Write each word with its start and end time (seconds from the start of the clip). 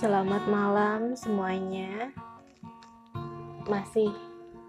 Selamat 0.00 0.48
malam 0.48 1.12
semuanya. 1.12 2.08
Masih 3.68 4.08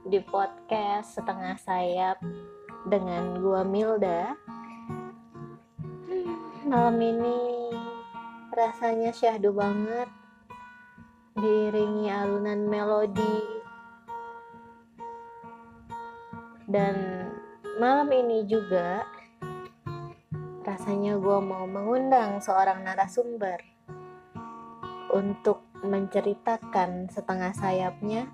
di 0.03 0.19
podcast 0.27 1.15
setengah 1.15 1.55
sayap 1.55 2.19
dengan 2.83 3.39
gua 3.39 3.63
Milda. 3.63 4.35
Malam 6.67 6.99
ini 6.99 7.39
rasanya 8.51 9.15
syahdu 9.15 9.55
banget. 9.55 10.11
Diiringi 11.39 12.11
alunan 12.11 12.67
melodi. 12.67 13.39
Dan 16.67 17.23
malam 17.79 18.11
ini 18.11 18.43
juga 18.51 19.07
rasanya 20.67 21.15
gua 21.15 21.39
mau 21.39 21.63
mengundang 21.63 22.43
seorang 22.43 22.83
narasumber 22.83 23.70
untuk 25.11 25.67
menceritakan 25.83 27.11
setengah 27.11 27.51
sayapnya. 27.51 28.31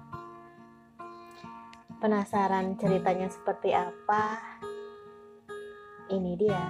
Penasaran 1.97 2.77
ceritanya 2.77 3.25
seperti 3.33 3.73
apa? 3.73 4.37
Ini 6.13 6.33
dia. 6.37 6.65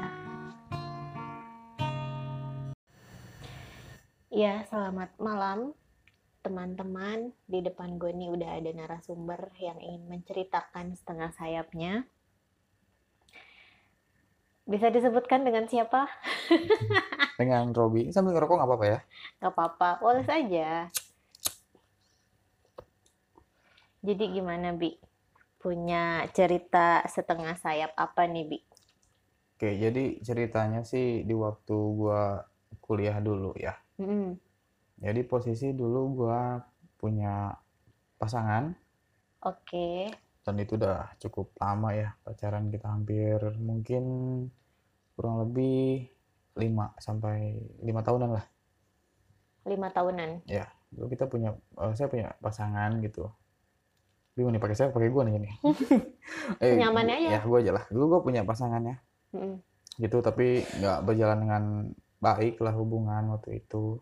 Ya, 4.32 4.64
selamat 4.72 5.20
malam 5.20 5.76
teman-teman. 6.48 7.36
Di 7.44 7.60
depan 7.60 8.00
gue 8.00 8.16
nih 8.16 8.32
udah 8.32 8.64
ada 8.64 8.72
narasumber 8.72 9.52
yang 9.60 9.84
ingin 9.84 10.08
menceritakan 10.08 10.96
setengah 10.96 11.36
sayapnya. 11.36 12.08
Bisa 14.68 14.88
disebutkan 14.92 15.42
dengan 15.48 15.66
siapa? 15.72 16.02
dengan 17.40 17.72
Robi 17.78 18.10
sambil 18.14 18.34
ngerokok 18.36 18.56
nggak 18.58 18.70
apa-apa 18.70 18.86
ya 18.94 19.00
Gak 19.42 19.52
apa-apa, 19.54 19.90
boleh 20.04 20.24
saja. 20.26 20.90
Jadi 24.08 24.24
gimana, 24.36 24.68
Bi? 24.80 24.90
Punya 25.62 26.04
cerita 26.38 26.88
setengah 27.14 27.54
sayap 27.64 27.92
apa 28.06 28.24
nih, 28.34 28.46
Bi? 28.50 28.60
oke 29.58 29.70
jadi 29.84 30.04
ceritanya 30.28 30.82
sih 30.92 31.08
di 31.28 31.34
waktu 31.46 31.76
gua 31.98 32.46
kuliah 32.86 33.18
dulu 33.28 33.52
ya 33.58 33.74
Mm-mm. 34.00 34.38
jadi 35.02 35.22
posisi 35.32 35.74
dulu 35.74 36.02
gua 36.24 36.62
punya 37.02 37.58
pasangan 38.22 38.64
Oke, 39.42 40.12
dan 40.48 40.64
itu 40.64 40.80
udah 40.80 41.12
cukup 41.20 41.52
lama 41.60 41.92
ya 41.92 42.16
pacaran 42.24 42.72
kita 42.72 42.88
hampir 42.88 43.36
mungkin 43.60 44.04
kurang 45.20 45.44
lebih 45.44 46.08
5 46.56 47.04
sampai 47.04 47.60
lima 47.84 48.00
tahunan 48.00 48.32
lah. 48.32 48.46
Lima 49.68 49.92
tahunan. 49.92 50.48
ya 50.48 50.72
dulu 50.88 51.12
kita 51.12 51.28
punya 51.28 51.52
eh, 51.84 51.92
saya 52.00 52.08
punya 52.08 52.32
pasangan 52.40 53.04
gitu. 53.04 53.28
Bingung 54.40 54.56
nih 54.56 54.64
pakai 54.64 54.78
saya 54.80 54.88
pakai 54.96 55.12
gua 55.12 55.28
nih 55.28 55.36
ini. 55.36 55.52
Eh, 56.64 56.80
Nyamannya 56.80 57.16
aja. 57.28 57.30
ya 57.36 57.40
gua 57.44 57.60
aja 57.60 57.72
lah. 57.76 57.84
Dulu 57.92 58.04
gua 58.08 58.22
punya 58.24 58.48
pasangannya. 58.48 59.04
Mm-mm. 59.36 59.60
gitu 60.00 60.22
tapi 60.24 60.62
nggak 60.64 61.04
berjalan 61.04 61.40
dengan 61.44 61.64
baik 62.24 62.64
lah 62.64 62.72
hubungan 62.72 63.36
waktu 63.36 63.60
itu. 63.60 64.00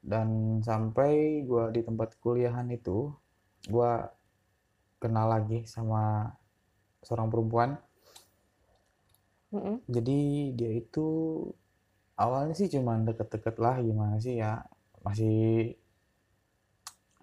Dan 0.00 0.58
sampai 0.64 1.44
gua 1.44 1.68
di 1.68 1.84
tempat 1.84 2.16
kuliahan 2.24 2.72
itu 2.72 3.12
gua 3.68 4.08
kenal 5.02 5.26
lagi 5.26 5.66
sama 5.66 6.30
seorang 7.02 7.26
perempuan. 7.26 7.74
Mm-mm. 9.52 9.84
jadi 9.84 10.18
dia 10.56 10.70
itu 10.80 11.04
awalnya 12.16 12.56
sih 12.56 12.72
cuman 12.72 13.04
deket-deket 13.04 13.60
lah 13.60 13.84
gimana 13.84 14.16
sih 14.16 14.40
ya 14.40 14.64
masih 15.04 15.76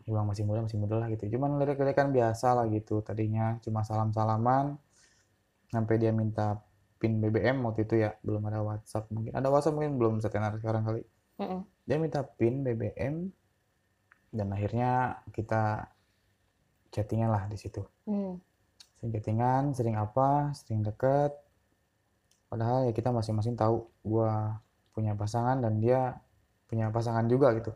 bilang 0.10 0.26
masih 0.26 0.44
muda 0.46 0.66
masih 0.66 0.78
muda 0.82 0.96
lah 0.98 1.08
gitu. 1.14 1.30
Cuman 1.38 1.62
lirik-lirikan 1.62 2.10
biasa 2.10 2.58
lah 2.58 2.66
gitu 2.74 3.06
tadinya 3.06 3.62
cuma 3.62 3.86
salam-salaman. 3.86 4.78
Sampai 5.70 6.02
dia 6.02 6.10
minta 6.10 6.58
pin 6.98 7.22
BBM 7.22 7.62
waktu 7.62 7.86
itu 7.86 8.02
ya 8.02 8.18
belum 8.26 8.42
ada 8.50 8.66
WhatsApp 8.66 9.06
mungkin. 9.14 9.38
Ada 9.38 9.48
WhatsApp 9.54 9.78
mungkin 9.78 9.94
belum 10.02 10.14
setenar 10.20 10.58
sekarang 10.58 10.84
kali. 10.84 11.06
Mm-mm. 11.40 11.62
dia 11.88 11.96
minta 11.96 12.20
pin 12.26 12.66
BBM 12.66 13.32
dan 14.36 14.48
akhirnya 14.52 15.24
kita 15.32 15.88
chattingan 16.90 17.30
lah 17.30 17.44
di 17.46 17.56
situ 17.56 17.82
Mm. 18.06 18.36
sering 18.98 19.12
chattingan 19.14 19.64
sering 19.72 19.96
apa 19.96 20.52
sering 20.54 20.82
deket 20.82 21.32
padahal 22.46 22.86
ya 22.86 22.92
kita 22.92 23.10
masing-masing 23.10 23.54
tahu 23.54 23.86
gua 24.02 24.58
punya 24.92 25.14
pasangan 25.14 25.62
dan 25.62 25.78
dia 25.78 26.18
punya 26.66 26.90
pasangan 26.90 27.26
juga 27.26 27.54
gitu 27.56 27.72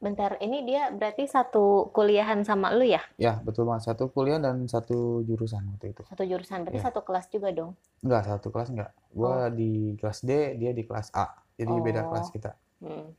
Bentar, 0.00 0.40
ini 0.40 0.64
dia 0.64 0.88
berarti 0.88 1.28
satu 1.28 1.92
kuliahan 1.92 2.40
sama 2.40 2.72
lu 2.72 2.88
ya? 2.88 3.04
ya 3.16 3.36
betul 3.38 3.68
banget 3.68 3.84
satu 3.84 4.08
kuliah 4.08 4.40
dan 4.40 4.64
satu 4.64 5.20
jurusan 5.20 5.60
waktu 5.68 5.92
itu 5.92 6.00
Satu 6.08 6.24
jurusan, 6.24 6.64
berarti 6.64 6.80
Ya. 6.80 6.84
satu 6.88 7.00
kelas 7.02 7.28
juga 7.28 7.52
dong? 7.52 7.76
enggak 8.00 8.24
satu 8.26 8.48
kelas 8.48 8.68
enggak 8.70 8.90
gua 9.12 9.52
di 9.52 9.92
kelas 9.96 10.24
D 10.24 10.56
dia 10.56 10.72
di 10.72 10.84
kelas 10.84 11.12
A 11.12 11.28
jadi 11.52 11.72
beda 11.76 12.00
Oh. 12.02 12.16
kelas 12.16 12.28
kita 12.30 12.52
Mm. 12.80 13.12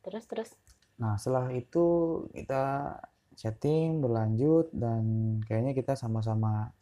Terus, 0.00 0.24
terus? 0.26 0.50
nah 0.96 1.16
setelah 1.16 1.48
itu 1.50 1.84
kita 2.32 2.96
chatting 3.40 4.04
berlanjut 4.04 4.68
dan 4.76 5.02
kayaknya 5.48 5.72
kita 5.72 5.96
sama-sama 5.96 6.76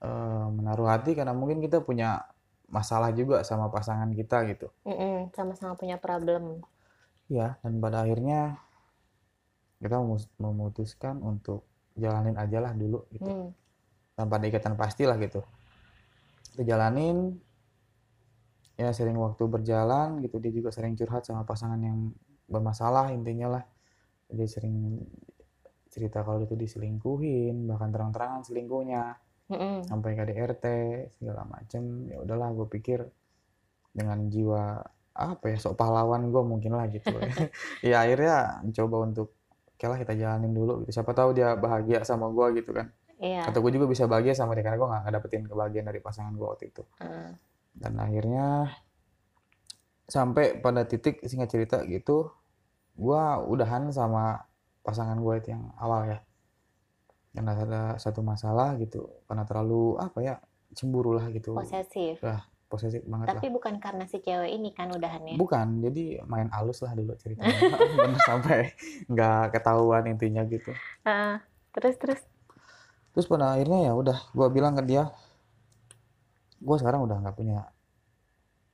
eh, 0.00 0.46
menaruh 0.48 0.88
hati 0.88 1.12
karena 1.12 1.36
mungkin 1.36 1.60
kita 1.60 1.84
punya 1.84 2.24
masalah 2.72 3.12
juga 3.12 3.44
sama 3.44 3.68
pasangan 3.68 4.08
kita 4.16 4.48
gitu 4.48 4.72
Mm-mm. 4.88 5.30
Sama-sama 5.36 5.76
punya 5.76 6.00
problem. 6.00 6.64
Ya, 7.28 7.56
dan 7.60 7.80
pada 7.80 8.04
akhirnya 8.04 8.60
kita 9.80 10.00
memutuskan 10.40 11.20
untuk 11.20 11.68
jalanin 11.96 12.36
aja 12.40 12.58
lah 12.60 12.72
dulu 12.72 13.04
gitu. 13.12 13.28
Mm. 13.28 13.48
Tanpa 14.16 14.40
ada 14.40 14.46
ikatan 14.48 14.74
pasti 14.76 15.04
lah 15.04 15.16
gitu. 15.20 15.44
Kita 16.54 16.62
jalanin, 16.64 17.36
ya 18.76 18.92
sering 18.92 19.18
waktu 19.18 19.44
berjalan 19.44 20.20
gitu. 20.24 20.40
Dia 20.40 20.52
juga 20.52 20.70
sering 20.72 20.94
curhat 20.96 21.26
sama 21.26 21.44
pasangan 21.44 21.80
yang 21.80 22.12
bermasalah 22.48 23.12
intinya 23.12 23.60
lah. 23.60 23.64
Dia 24.30 24.48
sering 24.48 25.00
cerita 25.94 26.26
kalau 26.26 26.42
itu 26.42 26.58
diselingkuhin, 26.58 27.70
bahkan 27.70 27.94
terang-terangan 27.94 28.42
selingkuhnya, 28.42 29.14
Mm-mm. 29.46 29.86
sampai 29.86 30.18
KDRT, 30.18 30.64
segala 31.14 31.46
macem. 31.46 32.10
Ya 32.10 32.18
udahlah, 32.18 32.50
gue 32.50 32.66
pikir 32.66 33.06
dengan 33.94 34.26
jiwa 34.26 34.82
apa 35.14 35.46
ya 35.46 35.54
sok 35.62 35.78
pahlawan 35.78 36.26
gue 36.34 36.42
mungkin 36.42 36.74
lah 36.74 36.90
gitu 36.90 37.14
ya 37.86 38.02
akhirnya 38.02 38.58
mencoba 38.66 38.96
untuk 39.06 39.38
oke 39.70 39.84
lah 39.86 39.94
kita 40.02 40.18
jalanin 40.18 40.50
dulu 40.50 40.82
gitu 40.82 40.90
siapa 40.98 41.14
tahu 41.14 41.30
dia 41.38 41.54
bahagia 41.54 42.02
sama 42.02 42.26
gue 42.34 42.58
gitu 42.58 42.74
kan 42.74 42.90
Iya. 43.22 43.46
atau 43.46 43.62
gue 43.62 43.70
juga 43.70 43.86
bisa 43.86 44.10
bahagia 44.10 44.34
sama 44.34 44.58
dia 44.58 44.66
karena 44.66 44.74
gue 44.74 44.88
nggak 44.90 45.12
dapetin 45.14 45.46
kebahagiaan 45.46 45.86
dari 45.86 46.02
pasangan 46.02 46.34
gue 46.34 46.48
waktu 46.50 46.74
itu 46.74 46.82
Mm. 46.98 47.30
dan 47.78 47.92
akhirnya 48.02 48.46
sampai 50.04 50.58
pada 50.58 50.82
titik 50.84 51.22
singkat 51.24 51.48
cerita 51.48 51.76
gitu 51.86 52.34
gue 52.98 53.22
udahan 53.46 53.94
sama 53.94 54.42
pasangan 54.84 55.16
gue 55.16 55.34
itu 55.40 55.48
yang 55.50 55.72
awal 55.80 56.04
ya 56.06 56.18
karena 57.34 57.50
ada 57.56 57.82
satu 57.98 58.22
masalah 58.22 58.78
gitu 58.78 59.10
karena 59.26 59.42
terlalu 59.42 59.98
apa 59.98 60.18
ya 60.22 60.34
cemburu 60.70 61.16
lah 61.16 61.26
gitu 61.32 61.56
Posesif. 61.56 62.22
posesif 62.64 63.02
banget 63.06 63.26
lah 63.26 63.34
Tapi 63.38 63.48
bukan 63.50 63.78
karena 63.78 64.04
si 64.04 64.18
cewek 64.18 64.50
ini 64.50 64.70
kan 64.70 64.90
udahannya. 64.90 65.38
Bukan, 65.38 65.78
jadi 65.80 66.22
main 66.26 66.50
halus 66.50 66.82
lah 66.82 66.90
dulu 66.90 67.14
ceritanya. 67.14 67.54
Sampai 68.26 68.74
nggak 69.06 69.54
ketahuan 69.54 70.10
intinya 70.10 70.42
gitu. 70.44 70.74
Ah, 71.02 71.38
terus, 71.70 71.94
terus? 72.02 72.18
Terus 73.14 73.30
pada 73.30 73.54
akhirnya 73.54 73.90
ya 73.90 73.92
udah, 73.94 74.18
gua 74.34 74.50
bilang 74.50 74.74
ke 74.74 74.82
dia, 74.82 75.06
gua 76.58 76.74
sekarang 76.74 77.06
udah 77.06 77.22
nggak 77.22 77.36
punya 77.38 77.62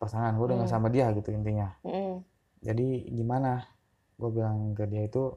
pasangan, 0.00 0.32
gua 0.32 0.48
udah 0.48 0.56
nggak 0.64 0.70
Hmm. 0.72 0.80
sama 0.80 0.88
dia 0.88 1.12
gitu 1.12 1.28
intinya. 1.30 1.68
Mm-mm. 1.84 2.24
Jadi 2.64 2.88
gimana? 3.12 3.68
Gua 4.16 4.32
bilang 4.32 4.72
ke 4.72 4.88
dia 4.88 5.04
itu, 5.04 5.36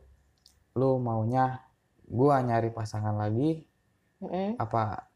lu 0.80 0.98
maunya 1.02 1.62
gua 2.10 2.42
nyari 2.42 2.70
pasangan 2.74 3.16
lagi, 3.18 3.64
Mm-mm. 4.24 4.58
apa 4.58 5.08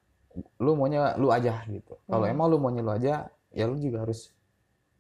lu 0.62 0.78
maunya 0.78 1.18
lu 1.18 1.30
aja 1.34 1.66
gitu. 1.70 1.98
Kalau 2.10 2.26
Hmm. 2.26 2.34
emang 2.34 2.48
lu 2.52 2.58
maunya 2.62 2.82
lu 2.86 2.94
aja, 2.94 3.14
ya 3.54 3.64
lu 3.70 3.76
juga 3.82 4.06
harus 4.06 4.30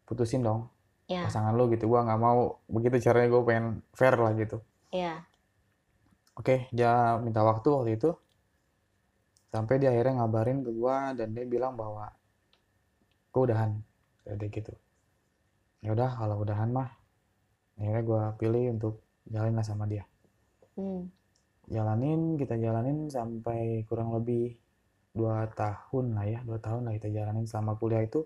putusin 0.07 0.41
dong 0.41 0.69
Ya, 1.07 1.23
pasangan 1.23 1.53
lu 1.55 1.69
gitu. 1.73 1.85
Gua 1.87 2.03
nggak 2.07 2.19
mau 2.19 2.59
begitu 2.67 2.99
caranya 3.05 3.29
gue 3.31 3.41
pengen 3.47 3.65
fair 3.95 4.15
lah 4.17 4.33
gitu. 4.35 4.57
ya. 4.91 5.23
Oke, 6.37 6.69
dia 6.73 7.17
minta 7.21 7.41
waktu 7.41 7.67
waktu 7.73 7.91
itu. 7.97 8.09
Sampai 9.53 9.79
dia 9.81 9.89
akhirnya 9.93 10.21
ngabarin 10.21 10.61
ke 10.65 10.71
gua 10.75 11.15
dan 11.17 11.31
dia 11.33 11.45
bilang 11.47 11.73
bahwa 11.79 12.11
gue 13.31 13.41
udahan. 13.47 13.71
Kayak 14.27 14.49
gitu. 14.51 14.73
Ya 15.85 15.93
udah 15.95 16.09
kalau 16.19 16.41
udahan 16.43 16.69
mah 16.73 16.89
akhirnya 17.79 18.03
gua 18.03 18.21
pilih 18.35 18.75
untuk 18.75 18.99
jalanin 19.29 19.55
lah 19.55 19.65
sama 19.65 19.85
dia. 19.87 20.03
Hmm. 20.77 21.09
Jalanin, 21.67 22.39
kita 22.39 22.55
jalanin 22.55 23.09
sampai 23.09 23.83
kurang 23.83 24.15
lebih 24.15 24.55
dua 25.11 25.49
tahun 25.51 26.13
lah 26.15 26.25
ya, 26.29 26.39
dua 26.45 26.61
tahun 26.61 26.87
lah 26.87 26.93
kita 26.95 27.09
jalanin 27.09 27.43
selama 27.43 27.75
kuliah 27.75 28.05
itu 28.05 28.21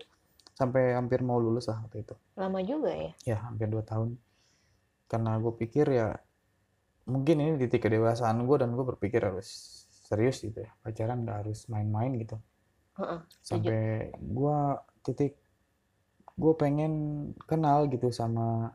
sampai 0.52 0.92
hampir 0.94 1.24
mau 1.24 1.40
lulus 1.40 1.66
lah 1.66 1.80
waktu 1.82 2.04
itu. 2.04 2.14
Lama 2.36 2.60
juga 2.62 2.92
ya. 2.92 3.12
Ya, 3.26 3.36
hampir 3.42 3.66
dua 3.66 3.82
tahun. 3.82 4.20
karena 5.08 5.36
gue 5.36 5.52
pikir 5.52 5.92
ya 5.92 6.16
mungkin 7.04 7.36
ini 7.36 7.60
titik 7.60 7.84
kedewasaan 7.84 8.48
gue 8.48 8.56
dan 8.56 8.72
gue 8.72 8.80
berpikir 8.80 9.20
harus 9.20 9.44
serius 10.08 10.40
gitu 10.40 10.64
ya 10.64 10.72
pacaran 10.80 11.20
nggak 11.20 11.44
harus 11.44 11.68
main-main 11.68 12.16
gitu 12.16 12.40
Heeh, 12.96 13.20
setuju. 13.44 13.44
sampai 13.44 13.82
gue 14.16 14.58
titik 15.04 15.36
gue 16.32 16.54
pengen 16.56 16.92
kenal 17.44 17.92
gitu 17.92 18.08
sama 18.08 18.72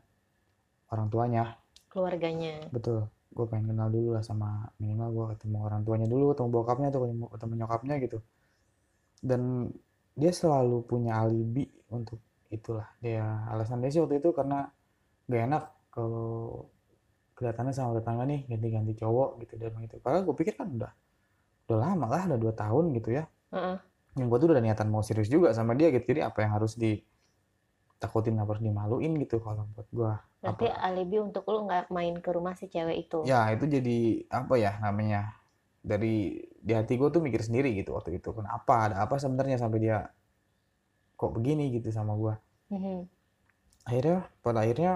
orang 0.94 1.10
tuanya 1.10 1.58
Keluarganya. 1.90 2.70
betul 2.70 3.10
gue 3.38 3.46
pengen 3.46 3.78
kenal 3.78 3.94
dulu 3.94 4.18
lah 4.18 4.26
sama 4.26 4.66
minimal 4.82 5.10
gue 5.14 5.26
ketemu 5.38 5.58
orang 5.62 5.82
tuanya 5.86 6.08
dulu 6.10 6.34
ketemu 6.34 6.50
bokapnya 6.50 6.88
atau 6.90 7.02
ketemu, 7.06 7.26
ketemu 7.30 7.54
nyokapnya 7.62 7.96
gitu. 8.02 8.18
Dan 9.22 9.42
dia 10.18 10.32
selalu 10.34 10.82
punya 10.90 11.22
alibi 11.22 11.70
untuk 11.94 12.18
itulah. 12.50 12.90
Dia 12.98 13.46
alasan 13.54 13.86
dia 13.86 13.94
sih 13.94 14.02
waktu 14.02 14.18
itu 14.18 14.34
karena 14.34 14.66
gak 15.30 15.42
enak 15.46 15.64
kalau 15.94 16.66
kelihatannya 17.38 17.74
sama 17.78 17.94
tetangga 18.02 18.26
nih 18.26 18.50
ganti-ganti 18.50 18.94
cowok 18.98 19.30
gitu 19.46 19.54
dan 19.62 19.78
gitu. 19.86 20.02
Padahal 20.02 20.26
gue 20.26 20.36
pikir 20.36 20.58
kan 20.58 20.74
udah 20.74 20.92
udah 21.70 21.78
lama 21.78 22.06
lah 22.10 22.24
udah 22.34 22.40
dua 22.42 22.54
tahun 22.58 22.98
gitu 22.98 23.14
ya. 23.14 23.30
Heeh. 23.54 23.78
yang 24.18 24.34
gue 24.34 24.40
tuh 24.42 24.50
udah 24.50 24.64
niatan 24.66 24.90
mau 24.90 25.06
serius 25.06 25.30
juga 25.30 25.54
sama 25.54 25.78
dia 25.78 25.94
gitu. 25.94 26.18
Jadi 26.18 26.26
apa 26.26 26.42
yang 26.42 26.58
harus 26.58 26.74
ditakutin 27.98 28.38
apa 28.38 28.54
harus 28.54 28.62
dimaluin 28.62 29.18
gitu 29.18 29.42
kalau 29.42 29.66
buat 29.74 29.90
gue 29.90 30.12
Berarti 30.38 30.66
apa? 30.70 30.86
alibi 30.86 31.18
untuk 31.18 31.50
lu 31.50 31.66
nggak 31.66 31.90
main 31.90 32.14
ke 32.22 32.30
rumah 32.30 32.54
si 32.54 32.70
cewek 32.70 33.10
itu. 33.10 33.26
ya 33.26 33.50
itu 33.50 33.66
jadi 33.66 33.98
apa 34.30 34.54
ya 34.56 34.78
namanya 34.78 35.34
dari 35.82 36.38
di 36.62 36.72
hati 36.78 36.94
gue 36.94 37.10
tuh 37.10 37.26
mikir 37.26 37.42
sendiri 37.42 37.74
gitu 37.74 37.98
waktu 37.98 38.22
itu 38.22 38.30
kenapa 38.32 38.94
ada 38.94 38.96
apa 39.02 39.18
sebenarnya 39.18 39.58
sampai 39.58 39.80
dia 39.82 39.98
kok 41.16 41.34
begini 41.34 41.74
gitu 41.74 41.90
sama 41.90 42.14
gue 42.14 42.34
Mhm. 42.70 43.08
akhirnya 43.88 44.18
pada 44.44 44.60
akhirnya 44.62 44.94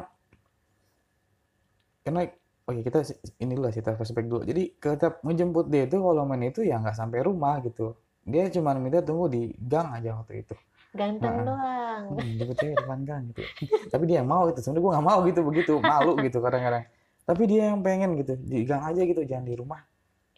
karena 2.03 2.21
oke 2.67 2.81
kita 2.83 2.99
ini 3.39 3.53
dulu 3.55 3.65
lah 3.69 3.73
kita 3.73 3.93
flashback 3.95 4.25
dulu. 4.25 4.41
Jadi 4.43 4.63
kita 4.75 5.21
ngejemput 5.21 5.69
dia 5.69 5.85
itu 5.85 5.97
kalau 6.01 6.23
main 6.25 6.43
itu 6.43 6.61
ya 6.65 6.81
nggak 6.81 6.97
sampai 6.97 7.21
rumah 7.21 7.61
gitu. 7.61 7.93
Dia 8.25 8.49
cuma 8.49 8.73
minta 8.77 9.01
tunggu 9.01 9.29
di 9.29 9.53
gang 9.57 9.93
aja 9.97 10.17
waktu 10.17 10.45
itu 10.45 10.55
Ganteng 10.91 11.35
Heeh. 11.39 11.47
doang. 11.47 12.03
hmm, 12.19 12.31
jemput 12.35 12.57
cewek 12.59 12.75
depan 12.75 12.99
gang 13.07 13.23
gitu. 13.31 13.41
Tapi 13.87 14.03
dia 14.11 14.19
yang 14.19 14.27
mau 14.27 14.43
gitu. 14.51 14.59
Sebenarnya 14.59 14.83
gue 14.83 14.91
nggak 14.91 15.07
mau 15.07 15.19
gitu 15.23 15.39
begitu. 15.47 15.73
Malu 15.79 16.13
gitu 16.19 16.37
kadang-kadang. 16.43 16.83
Tapi 17.23 17.43
dia 17.47 17.61
yang 17.71 17.79
pengen 17.79 18.19
gitu. 18.19 18.33
Di 18.35 18.67
gang 18.67 18.83
aja 18.83 19.01
gitu 19.01 19.21
jangan 19.23 19.47
di 19.47 19.55
rumah. 19.55 19.81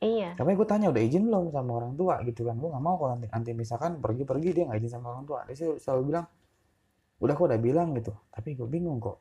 Iya. 0.03 0.35
tapi 0.35 0.51
gue 0.59 0.67
tanya 0.67 0.91
udah 0.91 0.99
izin 0.99 1.31
belum 1.31 1.47
sama 1.55 1.71
orang 1.79 1.95
tua? 1.95 2.19
Gitu 2.27 2.43
kan. 2.43 2.59
Gue 2.59 2.69
nggak 2.69 2.83
mau 2.83 2.99
kalau 2.99 3.15
nanti, 3.15 3.31
nanti 3.31 3.51
misalkan 3.55 4.03
pergi-pergi 4.03 4.49
dia 4.51 4.63
nggak 4.67 4.79
izin 4.83 4.91
sama 4.99 5.15
orang 5.15 5.23
tua. 5.23 5.39
Dia 5.47 5.55
selalu 5.79 6.01
bilang 6.11 6.25
udah 7.23 7.33
kok 7.39 7.45
udah 7.47 7.59
bilang 7.63 7.95
gitu. 7.95 8.11
Tapi 8.29 8.49
gue 8.53 8.67
bingung 8.67 8.99
kok. 8.99 9.17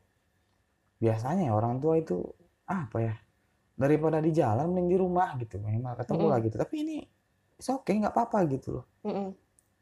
Biasanya 0.98 1.48
ya 1.48 1.52
orang 1.54 1.78
tua 1.78 1.96
itu 2.02 2.18
apa 2.66 2.98
ya? 2.98 3.14
Daripada 3.78 4.18
di 4.18 4.34
jalan 4.34 4.74
mending 4.74 4.88
di 4.90 4.96
rumah 4.98 5.38
gitu. 5.38 5.62
Minimal 5.62 5.94
ketemu 6.02 6.18
Mm-mm. 6.18 6.32
lah 6.34 6.38
gitu. 6.42 6.56
Tapi 6.58 6.74
ini 6.82 6.96
it's 7.54 7.70
okay 7.70 7.94
nggak 8.02 8.12
apa-apa 8.12 8.38
gitu 8.50 8.82
loh. 8.82 8.84
Mm-mm. 9.06 9.28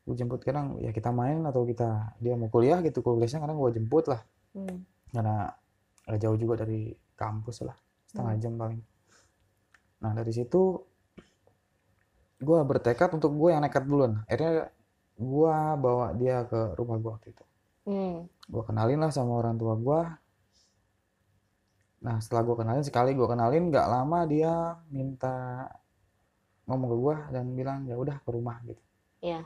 Gue 0.00 0.14
jemput 0.16 0.40
kadang 0.40 0.80
ya 0.80 0.90
kita 0.90 1.10
main 1.10 1.44
atau 1.44 1.62
kita 1.62 2.16
dia 2.18 2.34
mau 2.34 2.48
kuliah 2.48 2.80
gitu 2.80 3.00
kuliahnya 3.00 3.38
kadang 3.38 3.56
gue 3.56 3.70
jemput 3.74 4.06
lah 4.08 4.20
Hmm. 4.50 4.82
karena 5.14 5.46
agak 6.04 6.20
jauh 6.20 6.34
juga 6.34 6.66
dari 6.66 6.90
kampus 7.14 7.62
lah 7.62 7.76
setengah 8.08 8.34
Hmm. 8.34 8.42
jam 8.42 8.52
paling 8.58 8.80
nah 10.00 10.10
dari 10.10 10.32
situ 10.32 10.80
gue 12.40 12.58
bertekad 12.64 13.12
untuk 13.12 13.36
gue 13.36 13.52
yang 13.52 13.62
nekat 13.62 13.84
duluan 13.84 14.24
akhirnya 14.24 14.72
gue 15.14 15.54
bawa 15.76 16.16
dia 16.16 16.42
ke 16.44 16.74
rumah 16.74 16.96
gue 16.96 17.10
waktu 17.12 17.28
itu 17.30 17.44
Hmm. 17.86 18.26
gue 18.26 18.62
kenalin 18.64 18.98
lah 18.98 19.08
sama 19.08 19.38
orang 19.38 19.54
tua 19.54 19.76
gue 19.76 20.00
nah 22.00 22.16
setelah 22.16 22.42
gue 22.42 22.56
kenalin 22.56 22.82
sekali 22.82 23.12
gue 23.12 23.28
kenalin 23.28 23.68
nggak 23.68 23.86
lama 23.86 24.24
dia 24.24 24.52
minta 24.88 25.68
ngomong 26.64 26.88
ke 26.88 26.96
gue 26.96 27.16
dan 27.30 27.44
bilang 27.52 27.84
ya 27.84 27.94
udah 27.94 28.16
ke 28.18 28.30
rumah 28.32 28.56
gitu 28.64 28.80
Iya. 29.20 29.44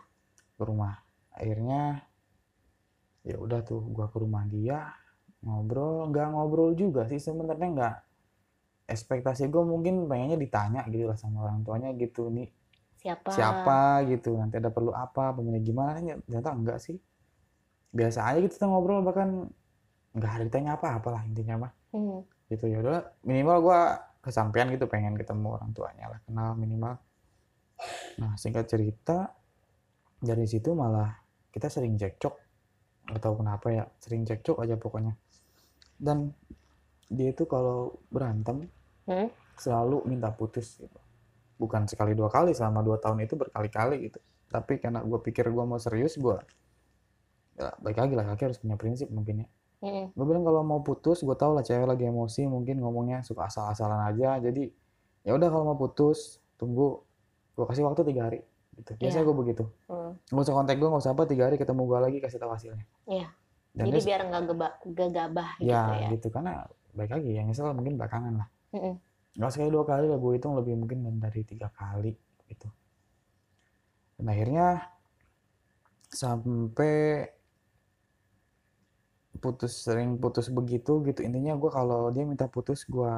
Ke 0.55 0.63
rumah. 0.63 1.03
Akhirnya 1.35 2.03
ya 3.25 3.37
udah 3.41 3.65
tuh 3.65 3.81
gue 3.81 4.07
ke 4.09 4.19
rumah 4.19 4.45
dia 4.47 4.93
ngobrol. 5.43 6.11
Nggak 6.11 6.27
ngobrol 6.35 6.71
juga 6.79 7.07
sih 7.11 7.19
sebenarnya 7.19 7.69
nggak. 7.75 7.97
Ekspektasi 8.85 9.49
gue 9.49 9.65
mungkin 9.65 10.05
pengennya 10.07 10.37
ditanya 10.37 10.85
gitu 10.93 11.09
lah 11.09 11.17
sama 11.17 11.49
orang 11.49 11.65
tuanya 11.65 11.97
gitu 11.97 12.29
nih 12.29 12.53
Siapa? 13.05 13.37
siapa 13.37 14.01
gitu 14.09 14.33
nanti 14.33 14.57
ada 14.57 14.73
perlu 14.73 14.97
apa 14.97 15.37
pemilih 15.37 15.61
gimana? 15.61 16.01
Ternyata 16.01 16.51
enggak 16.57 16.81
sih. 16.81 16.97
Biasa 17.93 18.33
aja 18.33 18.41
gitu 18.41 18.57
kita 18.57 18.67
ngobrol 18.69 19.05
bahkan 19.05 19.49
nggak 20.17 20.33
ada 20.41 20.45
ditanya 20.49 20.71
apa-apa 20.81 21.09
lah 21.21 21.23
intinya 21.29 21.69
mah. 21.69 21.73
Hmm. 21.95 22.27
gitu 22.51 22.69
ya 22.69 22.83
udah 22.83 23.01
minimal 23.25 23.57
gua 23.65 23.81
kesampaian 24.21 24.69
gitu 24.69 24.85
pengen 24.91 25.17
ketemu 25.17 25.57
orang 25.57 25.71
tuanya 25.73 26.13
lah 26.13 26.21
kenal 26.25 26.57
minimal. 26.57 26.97
Nah 28.21 28.33
singkat 28.41 28.69
cerita 28.69 29.33
dari 30.25 30.49
situ 30.49 30.73
malah 30.73 31.13
kita 31.53 31.71
sering 31.71 31.95
cekcok. 31.95 32.35
Nggak 33.13 33.21
tahu 33.21 33.35
kenapa 33.45 33.67
ya 33.71 33.85
sering 34.01 34.25
cekcok 34.25 34.65
aja 34.65 34.75
pokoknya. 34.81 35.15
Dan 35.95 36.33
dia 37.09 37.31
itu 37.31 37.45
kalau 37.45 38.01
berantem 38.09 38.67
Hmm? 39.05 39.29
selalu 39.61 40.09
minta 40.09 40.33
putus 40.33 40.81
gitu. 40.81 40.99
Bukan 41.61 41.85
sekali 41.85 42.17
dua 42.17 42.33
kali 42.33 42.57
selama 42.57 42.81
dua 42.81 42.97
tahun 42.97 43.29
itu 43.29 43.37
berkali-kali 43.37 44.09
gitu. 44.09 44.19
Tapi 44.49 44.81
karena 44.81 45.05
gue 45.05 45.21
pikir 45.21 45.45
gue 45.53 45.65
mau 45.65 45.77
serius 45.77 46.17
gue 46.17 46.41
ya 47.55 47.71
baik 47.79 48.01
lagi 48.03 48.15
lah 48.19 48.27
kaki 48.35 48.51
harus 48.51 48.59
punya 48.59 48.75
prinsip 48.75 49.07
mungkin 49.15 49.47
ya. 49.47 49.49
Mm-mm. 49.85 50.17
gue 50.17 50.25
bilang 50.25 50.49
kalau 50.49 50.65
mau 50.65 50.81
putus 50.81 51.21
gue 51.21 51.37
tau 51.37 51.53
lah 51.53 51.61
cewek 51.61 51.85
lagi 51.85 52.09
emosi 52.09 52.49
mungkin 52.49 52.81
ngomongnya 52.81 53.21
suka 53.21 53.47
asal-asalan 53.53 54.09
aja. 54.09 54.41
Jadi 54.41 54.73
ya 55.23 55.37
udah 55.37 55.49
kalau 55.53 55.65
mau 55.69 55.77
putus 55.77 56.41
tunggu 56.57 57.05
gue 57.55 57.65
kasih 57.69 57.85
waktu 57.85 58.09
tiga 58.09 58.33
hari 58.33 58.41
gitu 58.75 58.91
biasanya 58.97 59.23
Iya. 59.23 59.29
gue 59.29 59.37
begitu 59.37 59.65
Hmm. 59.87 60.13
nggak 60.29 60.45
usah 60.45 60.55
kontak 60.55 60.77
gue 60.77 60.89
nggak 60.89 61.03
usah 61.03 61.13
apa 61.13 61.23
tiga 61.25 61.43
hari 61.47 61.57
ketemu 61.57 61.83
gue 61.85 61.99
lagi 62.01 62.19
kasih 62.19 62.39
tahu 62.39 62.51
hasilnya 62.53 62.85
Iya. 63.07 63.29
dan 63.73 63.85
Jadi 63.87 63.97
dia 63.97 64.07
biar 64.07 64.21
nggak 64.27 64.43
gegabah 64.93 65.49
gitu 65.59 65.71
ya 65.71 65.83
ya. 65.97 66.09
gitu 66.13 66.27
karena 66.29 66.53
baik 66.93 67.11
lagi 67.11 67.31
yang 67.33 67.47
nyesel 67.47 67.71
mungkin 67.71 67.95
belakangan 67.95 68.35
lah 68.39 68.49
Mm-mm. 68.71 68.95
nggak 69.35 69.51
sekali 69.51 69.71
dua 69.71 69.85
kali 69.85 70.07
lah 70.07 70.19
gue 70.19 70.33
hitung 70.35 70.55
lebih 70.55 70.75
mungkin 70.77 70.99
dari 71.19 71.43
tiga 71.43 71.67
kali 71.71 72.15
gitu 72.47 72.69
dan 74.15 74.27
akhirnya 74.29 74.67
sampai 76.07 77.27
putus 79.35 79.85
sering 79.85 80.17
putus 80.17 80.49
begitu 80.49 81.03
gitu 81.03 81.21
intinya 81.21 81.53
gue 81.55 81.69
kalau 81.69 82.09
dia 82.09 82.23
minta 82.23 82.47
putus 82.47 82.87
gue 82.87 83.13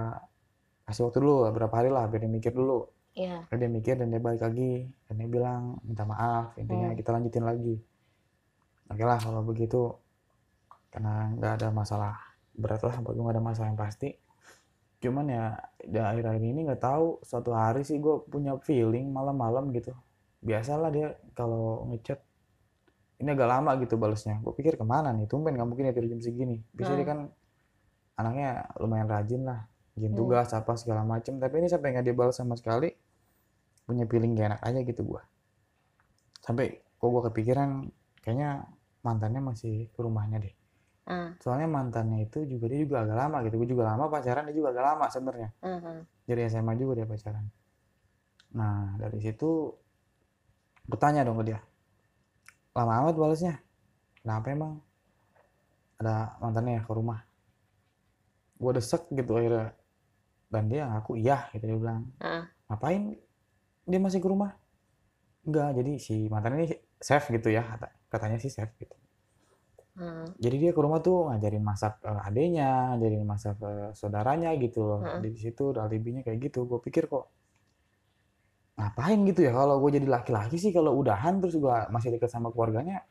kasih 0.83 1.04
waktu 1.04 1.19
dulu 1.21 1.47
beberapa 1.47 1.76
hari 1.76 1.92
lah 1.92 2.09
biar 2.09 2.25
dia 2.25 2.33
mikir 2.33 2.50
dulu 2.50 2.88
Iya. 3.16 3.49
Biar 3.49 3.56
dia 3.58 3.70
mikir 3.73 3.94
dan 3.96 4.12
dia 4.12 4.20
balik 4.20 4.44
lagi 4.44 4.92
dan 5.08 5.14
dia 5.16 5.28
bilang 5.28 5.80
minta 5.80 6.04
maaf 6.04 6.52
intinya 6.61 6.92
Hmm. 6.92 6.99
kita 7.00 7.11
lanjutin 7.16 7.44
lagi. 7.49 7.80
Oke 8.92 9.02
lah 9.02 9.16
kalau 9.16 9.40
begitu 9.40 9.88
karena 10.92 11.32
nggak 11.32 11.52
ada 11.64 11.68
masalah 11.73 12.12
berat 12.52 12.85
lah 12.85 13.00
bagi 13.00 13.18
nggak 13.18 13.35
ada 13.40 13.44
masalah 13.44 13.68
yang 13.73 13.80
pasti. 13.80 14.12
Cuman 15.00 15.32
ya 15.32 15.56
di 15.80 15.96
akhir-akhir 15.96 16.44
ini 16.44 16.61
nggak 16.68 16.82
tahu 16.85 17.25
suatu 17.25 17.56
hari 17.56 17.88
sih 17.88 17.96
gue 17.96 18.20
punya 18.28 18.52
feeling 18.61 19.08
malam-malam 19.08 19.73
gitu. 19.73 19.96
Biasalah 20.44 20.92
dia 20.92 21.16
kalau 21.32 21.88
ngechat 21.88 22.20
ini 23.16 23.32
agak 23.32 23.49
lama 23.49 23.80
gitu 23.80 23.96
balesnya. 23.96 24.37
Gue 24.44 24.52
pikir 24.52 24.76
ke 24.76 24.85
mana 24.85 25.08
nih 25.16 25.25
tumben 25.25 25.56
nggak 25.56 25.64
mungkin 25.64 25.88
ya 25.88 25.96
tidur 25.96 26.12
jam 26.12 26.20
segini. 26.20 26.61
Biasanya 26.76 26.99
dia 27.00 27.08
kan 27.08 27.20
anaknya 28.20 28.68
lumayan 28.76 29.08
rajin 29.08 29.40
lah 29.49 29.64
bikin 29.96 30.12
Hmm. 30.12 30.20
tugas 30.20 30.52
apa 30.52 30.76
segala 30.76 31.00
macem. 31.00 31.40
Tapi 31.40 31.64
ini 31.64 31.68
sampai 31.73 31.96
nggak 31.96 32.04
dia 32.04 32.12
balas 32.16 32.37
sama 32.37 32.61
sekali 32.61 32.92
punya 33.87 34.05
feeling 34.11 34.35
gak 34.35 34.47
enak 34.55 34.61
aja 34.66 34.81
gitu 34.83 35.02
gue 35.07 35.23
sampai 36.47 36.78
kok 36.78 37.09
gue 37.11 37.23
kepikiran 37.31 37.90
kayaknya 38.23 38.66
mantannya 39.07 39.38
masih 39.38 39.87
ke 39.95 39.99
rumahnya 40.02 40.43
deh. 40.43 40.55
Ah, 41.07 41.31
soalnya 41.38 41.71
mantannya 41.71 42.26
itu 42.26 42.43
juga 42.50 42.66
dia 42.66 42.83
juga 42.83 43.07
agak 43.07 43.14
lama 43.19 43.37
gitu. 43.47 43.62
Gue 43.62 43.71
juga 43.71 43.95
lama 43.95 44.11
pacaran 44.11 44.47
dia 44.50 44.55
juga 44.59 44.75
agak 44.75 44.85
lama 44.95 45.07
sebenarnya. 45.07 45.49
Ah. 45.62 46.02
dari 46.26 46.43
SMA 46.50 46.75
juga 46.75 46.99
dia 46.99 47.07
pacaran. 47.07 47.47
Nah 48.59 48.99
dari 48.99 49.19
situ 49.23 49.71
bertanya 50.90 51.23
dong 51.23 51.38
ke 51.43 51.55
dia. 51.55 51.61
Lama 52.75 52.93
amat 53.07 53.14
balasnya? 53.14 53.55
Kenapa 54.19 54.47
emang? 54.50 54.83
Ada 56.02 56.43
mantannya 56.43 56.78
ya 56.78 56.83
ke 56.83 56.93
rumah. 56.95 57.23
Gue 58.59 58.71
desek 58.75 59.07
gitu 59.14 59.38
akhirnya. 59.38 59.71
Dan 60.50 60.66
dia 60.66 60.90
ngaku 60.90 61.14
iya 61.19 61.47
gitu 61.55 61.62
dia 61.62 61.78
bilang. 61.78 62.11
Ah. 62.19 62.50
ngapain 62.66 63.14
dia 63.87 63.99
masih 63.99 64.19
ke 64.19 64.26
rumah 64.26 64.52
enggak 65.43 65.71
jadi 65.75 65.93
si 65.97 66.26
mantannya 66.26 66.66
ini 66.66 66.69
safe 66.99 67.31
gitu 67.31 67.49
ya 67.49 67.62
kata- 67.62 67.95
katanya 68.09 68.37
sih 68.37 68.50
safe 68.50 68.75
gitu 68.76 68.97
Ah. 69.97 70.28
jadi 70.37 70.57
dia 70.61 70.73
ke 70.73 70.78
rumah 70.78 71.00
tuh 71.00 71.25
ngajarin 71.26 71.64
masak 71.64 72.05
ke 72.05 72.11
adenya, 72.21 72.93
ngajarin 72.93 73.25
masak 73.25 73.57
ke 73.57 73.71
saudaranya 73.97 74.52
gitu 74.61 74.85
loh. 74.85 75.00
Heeh. 75.00 75.25
Di 75.25 75.40
situ 75.40 75.73
alibinya 75.73 76.21
kayak 76.21 76.37
gitu. 76.43 76.69
Gue 76.69 76.85
pikir 76.85 77.09
kok 77.09 77.33
ngapain 78.76 79.16
gitu 79.25 79.40
ya 79.40 79.57
kalau 79.57 79.81
gue 79.81 79.97
jadi 79.97 80.05
laki-laki 80.05 80.61
sih 80.61 80.69
kalau 80.69 80.93
udahan 80.93 81.40
terus 81.40 81.57
gue 81.57 81.76
masih 81.88 82.12
deket 82.12 82.28
sama 82.28 82.52
keluarganya 82.52 83.09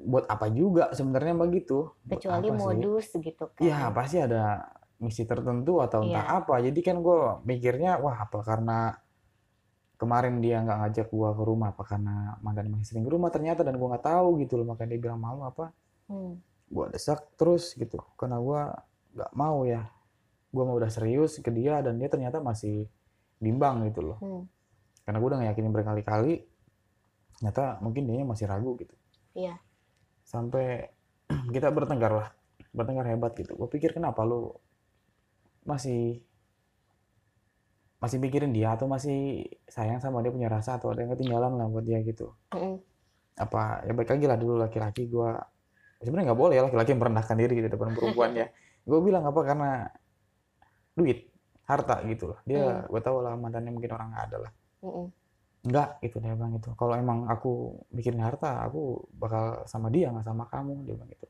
buat 0.00 0.24
apa 0.24 0.48
juga 0.48 0.96
sebenarnya 0.96 1.36
begitu 1.36 1.92
Kecuali 2.08 2.48
apa 2.48 2.56
sih? 2.56 2.64
modus 2.64 3.06
gitu 3.12 3.44
kan. 3.46 3.60
Iya 3.60 3.92
pasti 3.92 4.16
ada 4.16 4.64
misi 4.96 5.28
tertentu 5.28 5.84
atau 5.84 6.00
entah 6.00 6.24
Iya. 6.24 6.40
apa 6.40 6.54
jadi 6.62 6.80
kan 6.80 6.96
gue 6.98 7.20
mikirnya 7.44 8.00
wah 8.00 8.16
apa 8.18 8.40
karena 8.40 8.96
kemarin 10.00 10.40
dia 10.40 10.64
nggak 10.64 10.78
ngajak 10.80 11.06
gue 11.12 11.28
ke 11.36 11.42
rumah 11.44 11.76
apa 11.76 11.82
karena 11.84 12.40
mantan 12.40 12.72
masih 12.72 12.86
sering 12.88 13.04
ke 13.04 13.12
rumah 13.12 13.28
ternyata 13.28 13.60
dan 13.60 13.76
gue 13.76 13.84
nggak 13.84 14.00
tahu 14.02 14.40
gitu 14.40 14.56
loh 14.56 14.72
makanya 14.72 14.96
dia 14.96 15.00
bilang 15.04 15.20
malu 15.20 15.44
apa 15.44 15.68
Hmm. 16.08 16.40
gue 16.66 16.84
desak 16.90 17.22
terus 17.38 17.76
gitu 17.76 18.00
karena 18.18 18.40
gue 18.42 18.60
nggak 19.14 19.30
mau 19.36 19.62
ya 19.62 19.86
gue 20.50 20.62
mau 20.66 20.74
udah 20.74 20.90
serius 20.90 21.38
ke 21.38 21.52
dia 21.54 21.78
dan 21.84 22.00
dia 22.00 22.10
ternyata 22.10 22.42
masih 22.42 22.88
bimbang 23.38 23.84
gitu 23.86 24.00
loh 24.02 24.18
Hmm. 24.18 24.42
karena 25.04 25.16
gue 25.20 25.28
udah 25.30 25.38
ngeyakinin 25.44 25.70
berkali-kali 25.70 26.42
ternyata 27.38 27.78
mungkin 27.78 28.08
dia 28.08 28.24
masih 28.24 28.48
ragu 28.50 28.74
gitu 28.80 28.96
Iya. 29.36 29.60
sampai 30.24 30.90
kita 31.54 31.70
bertengkar 31.70 32.10
lah 32.10 32.28
bertengkar 32.72 33.06
hebat 33.06 33.36
gitu 33.36 33.54
gue 33.54 33.68
pikir 33.68 33.92
kenapa 33.92 34.24
lu 34.24 34.56
masih 35.62 36.24
masih 38.00 38.16
mikirin 38.16 38.50
dia 38.50 38.72
atau 38.72 38.88
masih 38.88 39.44
sayang 39.68 40.00
sama 40.00 40.24
dia 40.24 40.32
punya 40.32 40.48
rasa 40.48 40.80
atau 40.80 40.88
ada 40.88 41.04
yang 41.04 41.12
ketinggalan 41.12 41.52
lah 41.60 41.68
buat 41.68 41.84
dia 41.84 42.00
gitu. 42.00 42.32
Mm-mm. 42.56 42.80
apa 43.40 43.84
ya 43.88 43.92
baik 43.96 44.10
lagi 44.12 44.24
lah 44.28 44.36
dulu 44.36 44.60
laki-laki 44.60 45.08
gue 45.08 45.30
sebenarnya 46.04 46.32
nggak 46.32 46.40
boleh 46.40 46.54
ya 46.60 46.62
laki-laki 46.68 46.92
merendahkan 46.96 47.36
diri 47.40 47.54
di 47.60 47.68
depan 47.68 47.92
perempuan 47.92 48.32
ya. 48.36 48.48
Gue 48.88 49.00
bilang 49.04 49.28
apa 49.28 49.40
karena 49.44 49.70
duit 50.96 51.28
harta 51.68 52.00
gitu 52.08 52.32
loh 52.34 52.40
dia 52.48 52.88
gue 52.88 53.00
tahu 53.04 53.20
lah 53.20 53.36
mantannya 53.36 53.70
mungkin 53.70 53.92
orang 53.92 54.08
nggak 54.16 54.24
ada 54.32 54.36
lah. 54.48 54.52
Mm-mm. 54.80 55.06
enggak 55.68 55.88
gitu 56.00 56.16
dia 56.24 56.32
bilang 56.32 56.52
gitu. 56.56 56.72
Kalau 56.72 56.96
emang 56.96 57.28
aku 57.28 57.80
mikirin 57.92 58.24
harta 58.24 58.64
aku 58.64 59.04
bakal 59.12 59.68
sama 59.68 59.92
dia 59.92 60.08
nggak 60.08 60.24
sama 60.24 60.48
kamu 60.48 60.88
dia 60.88 60.96
bilang 60.96 61.10
gitu. 61.12 61.26